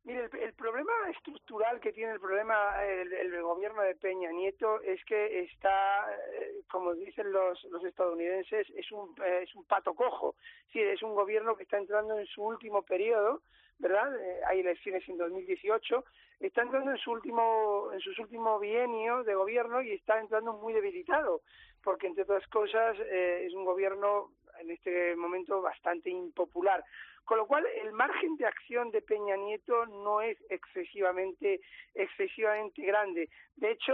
Mire, 0.05 0.25
el, 0.25 0.39
el, 0.41 0.53
problema 0.55 0.93
estructural 1.11 1.81
que 1.81 1.93
tiene 1.93 2.13
el 2.13 2.21
problema 2.21 2.85
el, 2.85 3.41
gobierno 3.41 3.83
de 3.83 3.95
Peña 3.95 4.33
Nieto 4.33 4.81
es 4.81 5.05
que 5.05 5.43
está, 5.43 6.13
eh, 6.33 6.63
como 6.69 6.93
dicen 6.95 7.31
los, 7.31 7.63
los 7.65 7.85
estadounidenses, 7.85 8.69
es 8.71 8.91
un, 8.91 9.15
eh, 9.25 9.41
es 9.45 9.55
un 9.55 9.65
pato 9.65 9.95
cojo. 9.95 10.35
Sí, 10.73 10.81
es 10.81 11.03
un 11.03 11.15
gobierno 11.15 11.55
que 11.55 11.63
está 11.63 11.79
entrando 11.79 12.19
en 12.19 12.27
su 12.27 12.43
último 12.43 12.83
periodo, 12.83 13.43
¿verdad? 13.79 14.13
Eh, 14.21 14.41
hay 14.49 14.61
elecciones 14.61 15.09
en 15.09 15.19
2018, 15.19 16.05
está 16.41 16.63
entrando 16.63 16.91
en 16.91 16.99
su 16.99 17.13
último, 17.13 17.91
en 17.93 18.01
sus 18.01 18.19
últimos 18.19 18.61
bienio 18.61 19.23
de 19.23 19.35
gobierno 19.35 19.83
y 19.83 19.93
está 19.93 20.19
entrando 20.19 20.53
muy 20.55 20.73
debilitado, 20.73 21.43
porque 21.83 22.09
entre 22.09 22.25
otras 22.25 22.47
cosas 22.49 22.97
eh, 23.01 23.45
es 23.47 23.55
un 23.55 23.65
gobierno 23.65 24.31
en 24.61 24.71
este 24.71 25.17
momento 25.17 25.61
bastante 25.63 26.11
impopular. 26.11 26.85
Con 27.25 27.39
lo 27.39 27.47
cual, 27.47 27.65
el 27.83 27.93
margen 27.93 28.37
de 28.37 28.47
acción 28.47 28.91
de 28.91 29.01
Peña 29.01 29.37
Nieto 29.37 29.87
no 29.87 30.21
es 30.21 30.37
excesivamente, 30.51 31.61
excesivamente 31.95 32.83
grande. 32.83 33.31
De 33.57 33.71
hecho, 33.71 33.93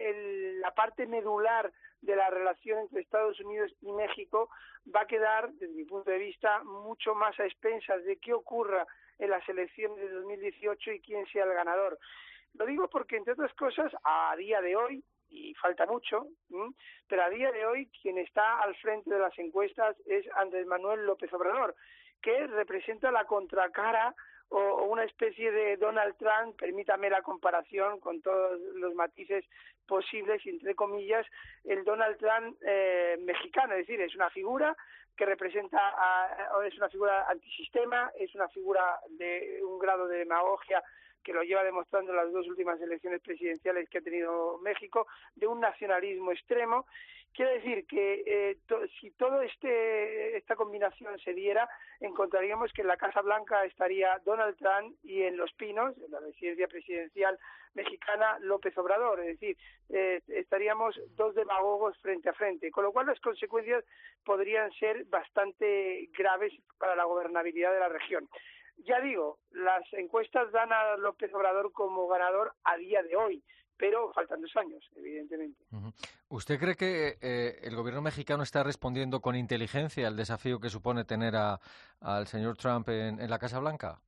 el, 0.00 0.60
la 0.60 0.72
parte 0.74 1.06
medular 1.06 1.70
de 2.00 2.16
la 2.16 2.30
relación 2.30 2.78
entre 2.78 3.02
Estados 3.02 3.38
Unidos 3.40 3.72
y 3.82 3.92
México 3.92 4.48
va 4.94 5.02
a 5.02 5.06
quedar, 5.06 5.52
desde 5.52 5.74
mi 5.74 5.84
punto 5.84 6.10
de 6.10 6.18
vista, 6.18 6.64
mucho 6.64 7.14
más 7.14 7.38
a 7.38 7.44
expensas 7.44 8.02
de 8.04 8.16
qué 8.16 8.32
ocurra 8.32 8.86
en 9.18 9.30
las 9.30 9.46
elecciones 9.48 9.98
de 9.98 10.08
2018 10.08 10.92
y 10.92 11.00
quién 11.00 11.26
sea 11.26 11.44
el 11.44 11.52
ganador. 11.52 11.98
Lo 12.54 12.66
digo 12.66 12.88
porque, 12.88 13.16
entre 13.16 13.34
otras 13.34 13.52
cosas, 13.54 13.92
a 14.02 14.34
día 14.36 14.60
de 14.60 14.76
hoy, 14.76 15.04
y 15.30 15.54
falta 15.54 15.86
mucho, 15.86 16.26
pero 17.08 17.22
a 17.22 17.30
día 17.30 17.52
de 17.52 17.64
hoy 17.66 17.90
quien 18.02 18.18
está 18.18 18.60
al 18.60 18.74
frente 18.76 19.10
de 19.10 19.18
las 19.18 19.38
encuestas 19.38 19.96
es 20.06 20.26
Andrés 20.36 20.66
Manuel 20.66 21.06
López 21.06 21.32
Obrador, 21.32 21.74
que 22.20 22.46
representa 22.48 23.10
la 23.10 23.24
contracara 23.24 24.14
o, 24.48 24.58
o 24.58 24.84
una 24.86 25.04
especie 25.04 25.50
de 25.52 25.76
Donald 25.76 26.16
Trump, 26.16 26.56
permítame 26.58 27.08
la 27.08 27.22
comparación 27.22 28.00
con 28.00 28.20
todos 28.20 28.60
los 28.74 28.94
matices 28.94 29.44
posibles, 29.86 30.44
entre 30.44 30.74
comillas, 30.74 31.26
el 31.64 31.84
Donald 31.84 32.18
Trump 32.18 32.56
eh, 32.66 33.16
mexicano, 33.20 33.74
es 33.74 33.86
decir, 33.86 34.00
es 34.00 34.14
una 34.14 34.30
figura 34.30 34.76
que 35.16 35.26
representa, 35.26 35.78
a, 35.78 36.66
es 36.66 36.76
una 36.78 36.88
figura 36.88 37.28
antisistema, 37.28 38.10
es 38.18 38.34
una 38.34 38.48
figura 38.48 38.98
de 39.10 39.60
un 39.62 39.78
grado 39.78 40.06
de 40.08 40.18
demagogia 40.18 40.82
que 41.22 41.32
lo 41.32 41.42
lleva 41.42 41.64
demostrando 41.64 42.12
las 42.12 42.32
dos 42.32 42.46
últimas 42.48 42.80
elecciones 42.80 43.20
presidenciales 43.20 43.88
que 43.88 43.98
ha 43.98 44.02
tenido 44.02 44.58
México, 44.58 45.06
de 45.34 45.46
un 45.46 45.60
nacionalismo 45.60 46.32
extremo. 46.32 46.86
Quiere 47.32 47.54
decir 47.54 47.86
que 47.86 48.22
eh, 48.26 48.58
to, 48.66 48.80
si 49.00 49.12
todo 49.12 49.40
este 49.42 50.36
esta 50.36 50.56
combinación 50.56 51.16
se 51.20 51.32
diera, 51.32 51.68
encontraríamos 52.00 52.72
que 52.72 52.82
en 52.82 52.88
la 52.88 52.96
Casa 52.96 53.22
Blanca 53.22 53.64
estaría 53.64 54.20
Donald 54.24 54.56
Trump 54.56 54.96
y 55.04 55.22
en 55.22 55.36
Los 55.36 55.52
Pinos, 55.52 55.96
en 55.98 56.10
la 56.10 56.20
residencia 56.20 56.66
presidencial 56.66 57.38
mexicana, 57.74 58.38
López 58.40 58.76
Obrador. 58.78 59.20
Es 59.20 59.38
decir, 59.38 59.56
eh, 59.90 60.20
estaríamos 60.28 61.00
dos 61.14 61.34
demagogos 61.36 61.96
frente 61.98 62.28
a 62.28 62.32
frente, 62.32 62.70
con 62.70 62.84
lo 62.84 62.92
cual 62.92 63.06
las 63.06 63.20
consecuencias 63.20 63.84
podrían 64.24 64.70
ser 64.72 65.04
bastante 65.04 66.08
graves 66.16 66.52
para 66.78 66.96
la 66.96 67.04
gobernabilidad 67.04 67.72
de 67.72 67.80
la 67.80 67.88
región. 67.88 68.28
Ya 68.84 69.00
digo, 69.00 69.38
las 69.52 69.82
encuestas 69.92 70.50
dan 70.52 70.72
a 70.72 70.96
López 70.96 71.32
Obrador 71.34 71.72
como 71.72 72.08
ganador 72.08 72.54
a 72.64 72.76
día 72.76 73.02
de 73.02 73.16
hoy, 73.16 73.42
pero 73.76 74.12
faltan 74.12 74.40
dos 74.40 74.54
años, 74.56 74.84
evidentemente. 74.96 75.58
¿Usted 76.28 76.58
cree 76.58 76.76
que 76.76 77.18
eh, 77.20 77.58
el 77.62 77.76
gobierno 77.76 78.02
mexicano 78.02 78.42
está 78.42 78.62
respondiendo 78.62 79.20
con 79.20 79.36
inteligencia 79.36 80.06
al 80.06 80.16
desafío 80.16 80.60
que 80.60 80.68
supone 80.68 81.04
tener 81.04 81.34
a, 81.36 81.58
al 82.00 82.26
señor 82.26 82.56
Trump 82.56 82.88
en, 82.88 83.20
en 83.20 83.30
la 83.30 83.38
Casa 83.38 83.58
Blanca? 83.58 83.98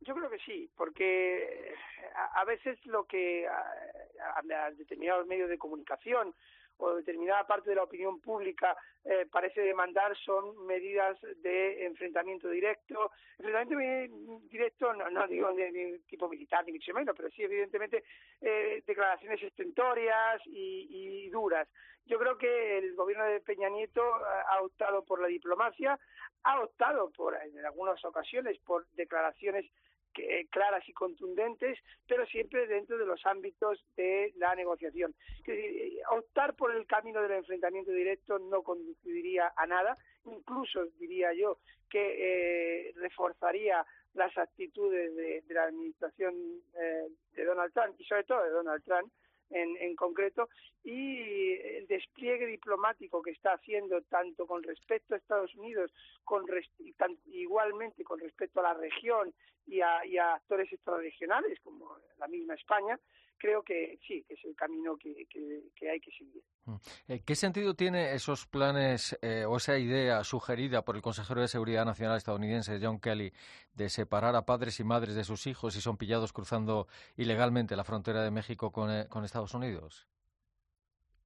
Yo 0.00 0.14
creo 0.14 0.28
que 0.28 0.38
sí, 0.38 0.70
porque 0.76 1.74
a, 2.14 2.40
a 2.40 2.44
veces 2.44 2.78
lo 2.86 3.04
que 3.04 3.46
a, 3.46 4.38
a 4.38 4.70
determinados 4.72 5.26
medios 5.26 5.48
de 5.48 5.58
comunicación 5.58 6.34
o 6.78 6.94
determinada 6.94 7.46
parte 7.46 7.70
de 7.70 7.76
la 7.76 7.84
opinión 7.84 8.20
pública 8.20 8.76
eh, 9.04 9.26
parece 9.30 9.60
demandar 9.60 10.16
son 10.16 10.66
medidas 10.66 11.18
de 11.42 11.84
enfrentamiento 11.84 12.48
directo. 12.48 13.12
Enfrentamiento 13.38 14.40
directo, 14.48 14.92
no, 14.94 15.26
digo 15.28 15.52
de, 15.52 16.00
tipo 16.08 16.28
militar 16.28 16.64
ni 16.64 16.72
mucho 16.72 16.94
menos, 16.94 17.14
pero 17.16 17.30
sí 17.30 17.42
evidentemente 17.42 18.04
eh, 18.40 18.82
declaraciones 18.86 19.42
estentorias 19.42 20.40
y, 20.46 21.28
duras. 21.30 21.68
Yo 22.06 22.18
creo 22.18 22.36
que 22.36 22.78
el 22.78 22.94
gobierno 22.94 23.24
de 23.24 23.40
Peña 23.40 23.68
Nieto 23.68 24.02
ha 24.02 24.60
optado 24.62 25.04
por 25.04 25.20
la 25.20 25.26
diplomacia, 25.26 25.98
ha 26.44 26.60
optado 26.60 27.10
por, 27.10 27.34
en 27.34 27.64
algunas 27.64 28.02
ocasiones, 28.04 28.58
por 28.60 28.86
declaraciones 28.92 29.64
eh, 30.18 30.46
claras 30.50 30.88
y 30.88 30.92
contundentes, 30.92 31.78
pero 32.06 32.26
siempre 32.26 32.66
dentro 32.66 32.98
de 32.98 33.06
los 33.06 33.24
ámbitos 33.26 33.84
de 33.96 34.32
la 34.36 34.54
negociación. 34.54 35.14
Eh, 35.46 36.00
optar 36.10 36.54
por 36.54 36.74
el 36.74 36.86
camino 36.86 37.22
del 37.22 37.32
enfrentamiento 37.32 37.90
directo 37.90 38.38
no 38.38 38.62
conduciría 38.62 39.52
a 39.56 39.66
nada, 39.66 39.96
incluso 40.24 40.84
diría 40.98 41.32
yo 41.32 41.58
que 41.90 42.88
eh, 42.88 42.92
reforzaría 42.96 43.84
las 44.14 44.36
actitudes 44.38 45.14
de, 45.16 45.42
la 45.48 45.64
administración 45.64 46.34
de 47.34 47.44
Donald 47.44 47.72
Trump 47.72 47.96
y 47.98 48.04
sobre 48.04 48.22
todo 48.24 48.44
de 48.44 48.50
Donald 48.50 48.84
Trump 48.84 49.12
en, 49.50 49.96
concreto 49.96 50.48
y 50.82 51.52
el 51.52 51.86
despliegue 51.86 52.46
diplomático 52.46 53.22
que 53.22 53.30
está 53.30 53.52
haciendo 53.52 54.02
tanto 54.02 54.46
con 54.46 54.62
respecto 54.62 55.14
a 55.14 55.18
Estados 55.18 55.54
Unidos, 55.54 55.92
con 56.24 56.44
igualmente 57.26 58.04
con 58.04 58.18
respecto 58.18 58.60
a 58.60 58.64
la 58.64 58.74
región 58.74 59.32
y 59.66 59.80
a, 59.80 60.04
y 60.04 60.18
a 60.18 60.34
actores 60.34 60.72
extrarregionales 60.72 61.60
como 61.60 61.96
la 62.18 62.28
misma 62.28 62.54
España, 62.54 62.98
creo 63.38 63.62
que 63.62 63.98
sí, 64.06 64.24
que 64.26 64.34
es 64.34 64.44
el 64.44 64.54
camino 64.54 64.96
que, 64.96 65.26
que, 65.26 65.90
hay 65.90 66.00
que 66.00 66.10
seguir. 66.12 66.42
Mm. 66.64 66.74
Eh, 67.08 67.20
¿Qué 67.24 67.34
sentido 67.34 67.74
tiene 67.74 68.14
esos 68.14 68.46
planes 68.46 69.18
eh, 69.22 69.44
o 69.46 69.56
esa 69.56 69.78
idea 69.78 70.24
sugerida 70.24 70.82
por 70.82 70.96
el 70.96 71.02
consejero 71.02 71.40
de 71.40 71.48
Seguridad 71.48 71.84
Nacional 71.84 72.16
estadounidense, 72.16 72.78
John 72.82 73.00
Kelly, 73.00 73.32
de 73.74 73.88
separar 73.88 74.36
a 74.36 74.46
padres 74.46 74.80
y 74.80 74.84
madres 74.84 75.14
de 75.14 75.24
sus 75.24 75.46
hijos 75.46 75.74
si 75.74 75.80
son 75.80 75.96
pillados 75.96 76.32
cruzando 76.32 76.86
ilegalmente 77.16 77.76
la 77.76 77.84
frontera 77.84 78.22
de 78.22 78.30
México 78.30 78.72
con, 78.72 78.90
eh, 78.90 79.06
con 79.08 79.24
Estados 79.24 79.54
Unidos? 79.54 80.08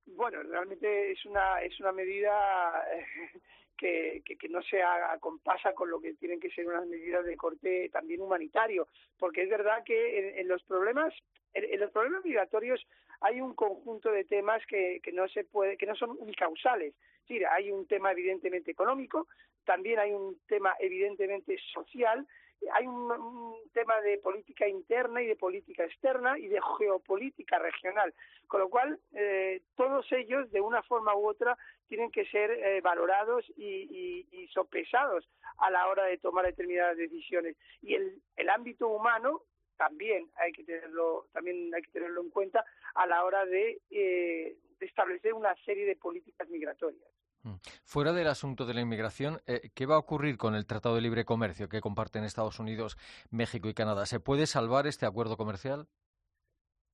Bueno, 0.06 0.42
realmente 0.42 1.12
es 1.12 1.24
una, 1.26 1.60
es 1.62 1.78
una 1.80 1.92
medida 1.92 2.32
que, 3.78 4.22
que, 4.24 4.48
no 4.48 4.60
se 4.62 4.82
acompasa 4.82 5.72
con 5.72 5.88
lo 5.88 6.00
que 6.00 6.14
tienen 6.14 6.40
que 6.40 6.50
ser 6.50 6.66
unas 6.66 6.86
medidas 6.86 7.24
de 7.24 7.36
corte 7.36 7.88
también 7.90 8.20
humanitario, 8.20 8.88
porque 9.18 9.42
es 9.42 9.48
verdad 9.48 9.84
que 9.84 10.40
en, 10.40 10.48
los 10.48 10.62
problemas 10.64 11.14
en, 11.54 11.80
los 11.80 11.90
problemas 11.90 12.24
migratorios 12.24 12.84
hay 13.20 13.40
un 13.40 13.54
conjunto 13.54 14.10
de 14.10 14.24
temas 14.24 14.64
que, 14.66 15.00
que 15.02 15.12
no 15.12 15.28
se 15.28 15.44
puede 15.44 15.76
que 15.76 15.86
no 15.86 15.94
son 15.94 16.10
unicausales. 16.18 16.94
Es 17.28 17.42
hay 17.50 17.70
un 17.70 17.86
tema 17.86 18.12
evidentemente 18.12 18.70
económico, 18.70 19.28
también 19.68 19.98
hay 19.98 20.12
un 20.12 20.40
tema 20.46 20.74
evidentemente 20.80 21.58
social 21.74 22.26
hay 22.72 22.86
un, 22.86 23.54
tema 23.72 24.00
de 24.00 24.18
política 24.18 24.66
interna 24.66 25.22
y 25.22 25.26
de 25.26 25.36
política 25.36 25.84
externa 25.84 26.38
y 26.38 26.48
de 26.48 26.58
geopolítica 26.78 27.58
regional, 27.58 28.12
con 28.48 28.60
lo 28.60 28.68
cual 28.68 28.98
eh, 29.12 29.62
todos 29.76 30.10
ellos, 30.10 30.50
de 30.50 30.60
una 30.60 30.82
forma 30.82 31.14
u 31.14 31.28
otra, 31.28 31.56
tienen 31.86 32.10
que 32.10 32.24
ser 32.26 32.50
eh, 32.50 32.80
valorados 32.80 33.44
y, 33.56 34.48
sopesados 34.52 35.28
a 35.58 35.70
la 35.70 35.86
hora 35.86 36.04
de 36.04 36.18
tomar 36.18 36.46
determinadas 36.46 36.96
decisiones. 36.96 37.56
Y 37.82 37.94
el, 37.94 38.20
el 38.36 38.48
ámbito 38.48 38.88
humano 38.88 39.42
también 39.76 40.28
hay 40.36 40.50
que 40.52 40.64
tenerlo 40.64 41.26
también 41.32 41.72
hay 41.74 41.82
que 41.82 41.92
tenerlo 41.92 42.22
en 42.22 42.30
cuenta 42.30 42.64
a 42.94 43.06
la 43.06 43.24
hora 43.24 43.44
de 43.44 43.80
eh, 43.90 44.56
establecer 44.80 45.34
una 45.34 45.54
serie 45.64 45.86
de 45.86 45.96
políticas 45.96 46.48
migratorias. 46.48 47.08
Mm. 47.42 47.54
Fuera 47.84 48.12
del 48.12 48.26
asunto 48.26 48.66
de 48.66 48.74
la 48.74 48.80
inmigración, 48.80 49.40
eh, 49.46 49.70
¿qué 49.74 49.86
va 49.86 49.96
a 49.96 49.98
ocurrir 49.98 50.36
con 50.36 50.54
el 50.54 50.66
Tratado 50.66 50.96
de 50.96 51.02
Libre 51.02 51.24
Comercio 51.24 51.68
que 51.68 51.80
comparten 51.80 52.24
Estados 52.24 52.58
Unidos, 52.58 52.96
México 53.30 53.68
y 53.68 53.74
Canadá? 53.74 54.06
¿Se 54.06 54.20
puede 54.20 54.46
salvar 54.46 54.86
este 54.86 55.06
acuerdo 55.06 55.36
comercial? 55.36 55.86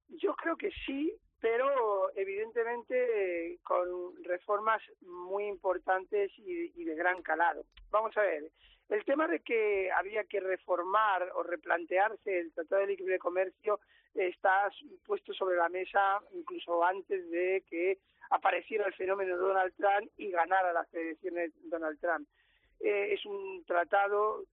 Yo 0.08 0.34
creo 0.34 0.56
que 0.56 0.70
sí, 0.86 1.12
pero 1.40 2.10
evidentemente 2.14 3.58
con 3.62 4.22
reformas 4.24 4.82
muy 5.00 5.46
importantes 5.46 6.30
y, 6.38 6.84
de 6.84 6.94
gran 6.94 7.22
calado. 7.22 7.64
Vamos 7.90 8.16
a 8.16 8.22
ver, 8.22 8.50
el 8.88 9.04
tema 9.04 9.26
de 9.26 9.40
que 9.40 9.90
había 9.92 10.24
que 10.24 10.40
reformar 10.40 11.30
o 11.34 11.42
replantearse 11.42 12.38
el 12.38 12.52
Tratado 12.52 12.82
de 12.82 12.96
Libre 12.96 13.18
Comercio 13.18 13.80
está 14.14 14.70
puesto 15.04 15.32
sobre 15.34 15.56
la 15.56 15.68
mesa 15.68 16.20
incluso 16.32 16.84
antes 16.84 17.28
de 17.30 17.64
que 17.68 17.98
apareciera 18.30 18.86
el 18.86 18.94
fenómeno 18.94 19.36
de 19.36 19.42
Donald 19.42 19.74
Trump 19.76 20.10
y 20.16 20.30
ganara 20.30 20.72
las 20.72 20.92
elecciones 20.94 21.52
Donald 21.64 21.98
Trump. 22.00 22.28
Eh, 22.80 23.14
es 23.14 23.24
un 23.26 23.64
tratado 23.64 24.44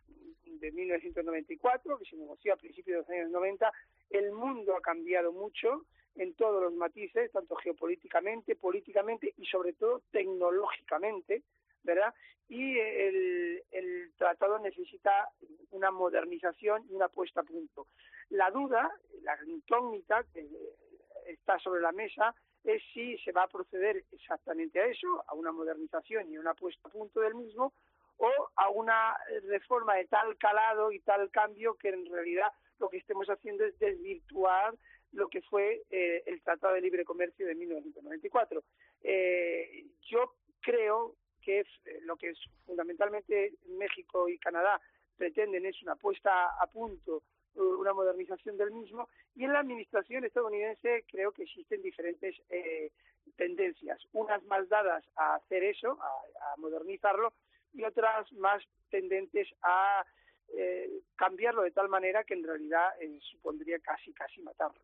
de 0.45 0.71
1994 0.71 1.97
que 1.97 2.05
se 2.05 2.15
negoció 2.15 2.53
a 2.53 2.57
principios 2.57 2.95
de 2.95 3.01
los 3.01 3.09
años 3.09 3.31
90. 3.31 3.71
El 4.09 4.31
mundo 4.31 4.75
ha 4.75 4.81
cambiado 4.81 5.31
mucho 5.31 5.85
en 6.15 6.33
todos 6.35 6.61
los 6.61 6.73
matices, 6.73 7.31
tanto 7.31 7.55
geopolíticamente, 7.55 8.55
políticamente 8.55 9.33
y 9.37 9.45
sobre 9.45 9.73
todo 9.73 10.01
tecnológicamente, 10.11 11.43
¿verdad? 11.83 12.13
Y 12.49 12.77
el, 12.77 13.63
el 13.71 14.11
tratado 14.17 14.59
necesita 14.59 15.29
una 15.71 15.89
modernización 15.89 16.85
y 16.89 16.93
una 16.93 17.07
puesta 17.07 17.41
a 17.41 17.43
punto. 17.43 17.87
La 18.29 18.51
duda, 18.51 18.91
la 19.23 19.37
incógnita 19.47 20.25
que 20.33 20.47
está 21.27 21.57
sobre 21.59 21.81
la 21.81 21.93
mesa 21.93 22.35
es 22.63 22.81
si 22.93 23.17
se 23.19 23.31
va 23.31 23.43
a 23.43 23.47
proceder 23.47 24.03
exactamente 24.11 24.79
a 24.79 24.85
eso, 24.85 25.23
a 25.27 25.33
una 25.33 25.51
modernización 25.51 26.31
y 26.31 26.37
una 26.37 26.53
puesta 26.53 26.87
a 26.87 26.91
punto 26.91 27.19
del 27.21 27.35
mismo, 27.35 27.73
o 28.17 28.31
a 28.55 28.69
una 28.69 29.17
reforma 29.47 29.95
de 29.95 30.05
tal 30.05 30.37
calado 30.37 30.91
y 30.91 30.99
tal 30.99 31.31
cambio 31.31 31.75
que 31.75 31.89
en 31.89 32.05
realidad 32.05 32.51
lo 32.79 32.89
que 32.89 32.97
estemos 32.97 33.27
haciendo 33.27 33.65
es 33.65 33.77
desvirtuar 33.79 34.75
lo 35.13 35.27
que 35.27 35.41
fue 35.41 35.83
eh, 35.89 36.23
el 36.25 36.41
Tratado 36.41 36.75
de 36.75 36.81
Libre 36.81 37.03
Comercio 37.03 37.45
de 37.45 37.55
1994. 37.55 38.63
Eh, 39.03 39.85
yo 40.03 40.35
creo 40.61 41.15
que 41.41 41.61
eh, 41.61 41.65
lo 42.03 42.15
que 42.15 42.33
fundamentalmente 42.65 43.53
México 43.67 44.29
y 44.29 44.37
Canadá 44.37 44.79
pretenden 45.17 45.65
es 45.65 45.81
una 45.81 45.95
puesta 45.95 46.31
a 46.59 46.67
punto 46.67 47.23
una 47.55 47.93
modernización 47.93 48.57
del 48.57 48.71
mismo 48.71 49.09
y 49.35 49.43
en 49.43 49.53
la 49.53 49.59
administración 49.59 50.23
estadounidense 50.23 51.05
creo 51.09 51.31
que 51.31 51.43
existen 51.43 51.81
diferentes 51.81 52.35
eh, 52.49 52.91
tendencias, 53.35 53.99
unas 54.13 54.43
más 54.45 54.67
dadas 54.69 55.03
a 55.15 55.35
hacer 55.35 55.63
eso, 55.63 55.97
a, 56.01 56.57
modernizarlo 56.57 57.33
y 57.73 57.83
otras 57.83 58.31
más 58.33 58.61
tendentes 58.89 59.47
a 59.61 60.05
eh, 60.53 60.89
cambiarlo 61.15 61.63
de 61.63 61.71
tal 61.71 61.87
manera 61.89 62.23
que 62.23 62.33
en 62.33 62.43
realidad 62.43 62.89
eh, 62.99 63.17
supondría 63.21 63.79
casi 63.79 64.13
casi 64.13 64.41
matarlo. 64.41 64.81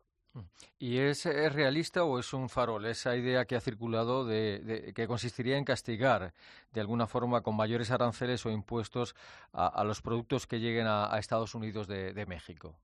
¿Y 0.78 0.98
es, 0.98 1.24
realista 1.54 2.04
o 2.04 2.18
es 2.18 2.32
un 2.32 2.48
farol 2.48 2.86
esa 2.86 3.16
idea 3.16 3.44
que 3.44 3.56
ha 3.56 3.60
circulado 3.60 4.26
de, 4.26 4.92
que 4.94 5.06
consistiría 5.06 5.56
en 5.56 5.64
castigar 5.64 6.32
de 6.72 6.80
alguna 6.80 7.06
forma 7.06 7.42
con 7.42 7.56
mayores 7.56 7.90
aranceles 7.90 8.44
o 8.46 8.50
impuestos 8.50 9.14
a, 9.52 9.82
los 9.84 10.00
productos 10.00 10.46
que 10.46 10.60
lleguen 10.60 10.86
a, 10.86 11.18
Estados 11.18 11.54
Unidos 11.54 11.88
de, 11.88 12.26
México? 12.26 12.76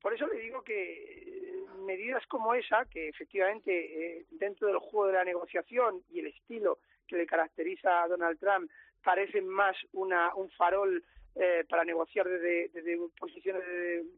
Por 0.00 0.14
eso 0.14 0.26
le 0.26 0.40
digo 0.40 0.62
que 0.62 0.74
eh, 0.74 1.64
medidas 1.84 2.26
como 2.26 2.54
esa, 2.54 2.84
que 2.86 3.08
efectivamente 3.08 4.18
eh, 4.18 4.26
dentro 4.30 4.68
del 4.68 4.78
juego 4.78 5.08
de 5.08 5.12
la 5.14 5.24
negociación 5.24 6.02
y 6.10 6.20
el 6.20 6.26
estilo 6.28 6.78
que 7.06 7.16
le 7.16 7.26
caracteriza 7.26 8.02
a 8.02 8.08
Donald 8.08 8.38
Trump 8.38 8.70
parecen 9.02 9.48
más 9.48 9.76
una, 9.92 10.34
un 10.34 10.50
farol 10.50 11.04
eh, 11.34 11.64
para 11.66 11.82
negociar 11.82 12.28
desde, 12.28 12.98
posiciones 13.18 13.62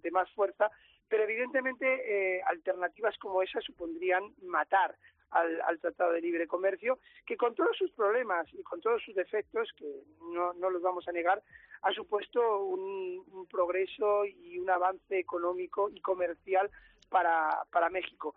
de, 0.03 0.11
más 0.11 0.29
fuerza, 0.33 0.69
pero 1.09 1.25
evidentemente 1.25 1.87
eh, 1.87 2.43
alternativas 2.47 3.17
como 3.19 3.43
esa 3.43 3.61
supondrían 3.61 4.35
matar 4.43 4.97
al, 5.31 5.81
Tratado 5.81 6.13
de 6.13 6.21
Libre 6.21 6.47
Comercio, 6.47 6.99
que 7.27 7.37
con 7.37 7.55
todos 7.55 7.77
sus 7.77 7.91
problemas 7.93 8.47
y 8.55 8.63
con 8.63 8.81
todos 8.81 9.03
sus 9.03 9.15
defectos, 9.15 9.69
que 9.77 10.03
no, 10.33 10.53
no 10.55 10.71
los 10.71 10.81
vamos 10.81 11.09
a 11.09 11.13
negar, 11.13 11.43
ha 11.83 11.93
supuesto 11.93 12.65
un, 12.65 13.47
progreso 13.51 14.25
y 14.25 14.59
un 14.59 14.71
avance 14.71 15.19
económico 15.19 15.91
y 15.91 16.01
comercial 16.01 16.71
para, 17.11 17.51
para 17.71 17.91
México. 17.91 18.35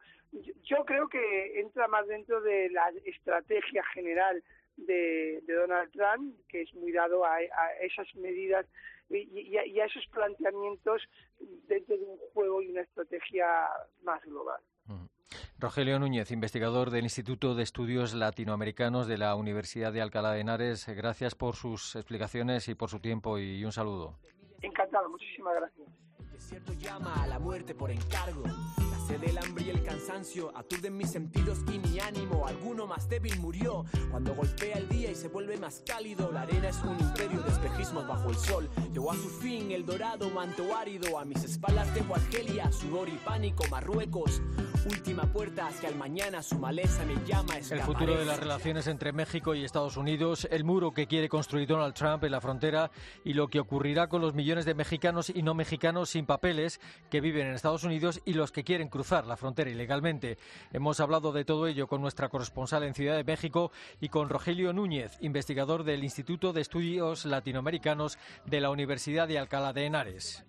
Yo, 0.63 0.83
creo 0.85 1.07
que 1.07 1.59
entra 1.59 1.87
más 1.87 2.05
dentro 2.07 2.41
de 2.41 2.69
la 2.69 2.91
estrategia 3.05 3.83
general 3.93 4.43
de, 4.75 5.41
Donald 5.47 5.91
Trump, 5.91 6.35
que 6.49 6.61
es 6.61 6.73
muy 6.75 6.91
dado 6.91 7.25
a, 7.25 7.41
esas 7.81 8.13
medidas 8.15 8.65
y, 9.09 9.55
a, 9.57 9.85
esos 9.85 10.05
planteamientos 10.07 11.01
dentro 11.67 11.97
de 11.97 12.03
un 12.03 12.17
juego 12.33 12.61
y 12.61 12.69
una 12.69 12.81
estrategia 12.81 13.45
más 14.03 14.21
global. 14.23 14.61
Rogelio 15.59 15.99
Núñez, 15.99 16.31
investigador 16.31 16.91
del 16.91 17.03
Instituto 17.03 17.55
de 17.55 17.63
Estudios 17.63 18.13
Latinoamericanos 18.13 19.07
de 19.07 19.17
la 19.17 19.35
Universidad 19.35 19.91
de 19.91 20.01
Alcalá 20.01 20.31
de 20.31 20.41
Henares, 20.41 20.87
gracias 20.87 21.35
por 21.35 21.55
sus 21.55 21.95
explicaciones 21.95 22.67
y 22.67 22.75
por 22.75 22.89
su 22.89 22.99
tiempo 22.99 23.39
y 23.39 23.65
un 23.65 23.71
saludo. 23.71 24.15
Encantado, 24.61 25.09
muchísimas 25.09 25.55
gracias. 25.55 25.87
Desierto 26.37 26.71
el 26.71 26.77
arena 36.37 36.69
bajo 38.07 38.29
el 38.29 38.35
sol. 38.35 38.69
Puerta 45.33 45.67
su 46.41 46.59
maleza 46.59 47.05
me 47.05 47.15
llama. 47.25 47.57
El 47.57 47.81
futuro 47.81 48.17
de 48.17 48.25
las 48.25 48.39
relaciones 48.39 48.87
entre 48.87 49.11
México 49.11 49.55
y 49.55 49.63
Estados 49.63 49.97
Unidos, 49.97 50.47
el 50.51 50.63
muro 50.63 50.91
que 50.91 51.07
quiere 51.07 51.29
construir 51.29 51.67
Donald 51.67 51.93
Trump 51.93 52.23
en 52.23 52.31
la 52.31 52.41
frontera 52.41 52.91
y 53.23 53.33
lo 53.33 53.49
que 53.49 53.59
ocurrirá 53.59 54.07
con 54.07 54.21
los 54.21 54.33
millones 54.33 54.65
de 54.65 54.73
mexicanos 54.73 55.29
y 55.29 55.41
no 55.41 55.53
mexicanos 55.53 56.09
sin 56.09 56.25
papeles 56.27 56.79
que 57.09 57.21
viven 57.21 57.47
en 57.47 57.55
Estados 57.55 57.83
Unidos 57.83 58.21
y 58.25 58.33
los 58.33 58.51
que 58.51 58.63
quieren 58.63 58.89
cruzar 58.89 59.25
la 59.25 59.37
frontera 59.37 59.71
ilegalmente. 59.71 60.37
Hemos 60.71 60.99
hablado 60.99 61.31
de 61.31 61.45
todo 61.45 61.65
ello 61.65 61.87
con 61.87 62.01
nuestra 62.01 62.29
corresponsal 62.29 62.83
en 62.83 62.93
Ciudad 62.93 63.15
de 63.15 63.23
México 63.23 63.71
y 63.99 64.09
con 64.09 64.29
Rogelio 64.29 64.73
Núñez, 64.73 65.17
investigador 65.21 65.83
del 65.83 66.03
Instituto 66.03 66.53
de 66.53 66.61
Estudios 66.61 67.25
Latinoamericanos 67.25 68.19
de 68.45 68.61
la 68.61 68.69
Universidad 68.69 69.27
de 69.27 69.39
Alcalá 69.39 69.73
de 69.73 69.85
Henares. 69.85 70.45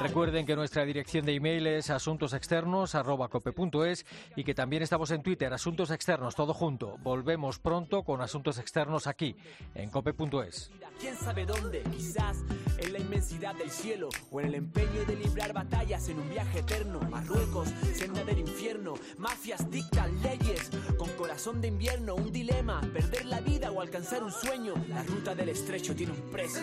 Recuerden 0.00 0.46
que 0.46 0.56
nuestra 0.56 0.84
dirección 0.84 1.24
de 1.24 1.34
email 1.34 1.66
es 1.66 1.90
asuntosexternos.cope.es 1.90 4.06
y 4.36 4.44
que 4.44 4.54
también 4.54 4.82
estamos 4.82 5.10
en 5.10 5.22
Twitter, 5.22 5.52
Asuntos 5.52 5.90
Externos, 5.90 6.34
todo 6.34 6.54
junto. 6.54 6.96
Volvemos 6.98 7.58
pronto 7.58 8.02
con 8.02 8.20
Asuntos 8.20 8.58
Externos 8.58 9.06
aquí, 9.06 9.36
en 9.74 9.90
cope.es. 9.90 10.70
¿Quién 11.00 11.16
sabe 11.16 11.46
dónde? 11.46 11.82
Quizás 11.84 12.38
en 12.78 12.92
la 12.92 12.98
inmensidad 12.98 13.54
del 13.54 13.70
cielo 13.70 14.08
o 14.30 14.40
en 14.40 14.48
el 14.48 14.54
empeño 14.56 15.04
de 15.06 15.16
librar 15.16 15.52
batallas 15.52 16.08
en 16.08 16.18
un 16.18 16.28
viaje 16.30 16.60
eterno. 16.60 17.00
Marruecos, 17.10 17.68
senda 17.94 18.24
del 18.24 18.40
infierno, 18.40 18.94
mafias 19.18 19.70
dictan 19.70 20.20
leyes 20.22 20.70
con 20.98 21.08
corazón 21.10 21.60
de 21.60 21.68
invierno, 21.68 22.14
un 22.14 22.32
dilema, 22.32 22.80
perder 22.92 23.26
la 23.26 23.40
vida 23.40 23.70
o 23.70 23.80
alcanzar 23.80 24.22
un 24.22 24.32
sueño. 24.32 24.74
La 24.88 25.02
ruta 25.04 25.34
del 25.34 25.50
estrecho 25.50 25.94
tiene 25.94 26.12
un 26.12 26.30
precio. 26.30 26.62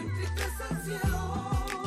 you. 0.72 1.87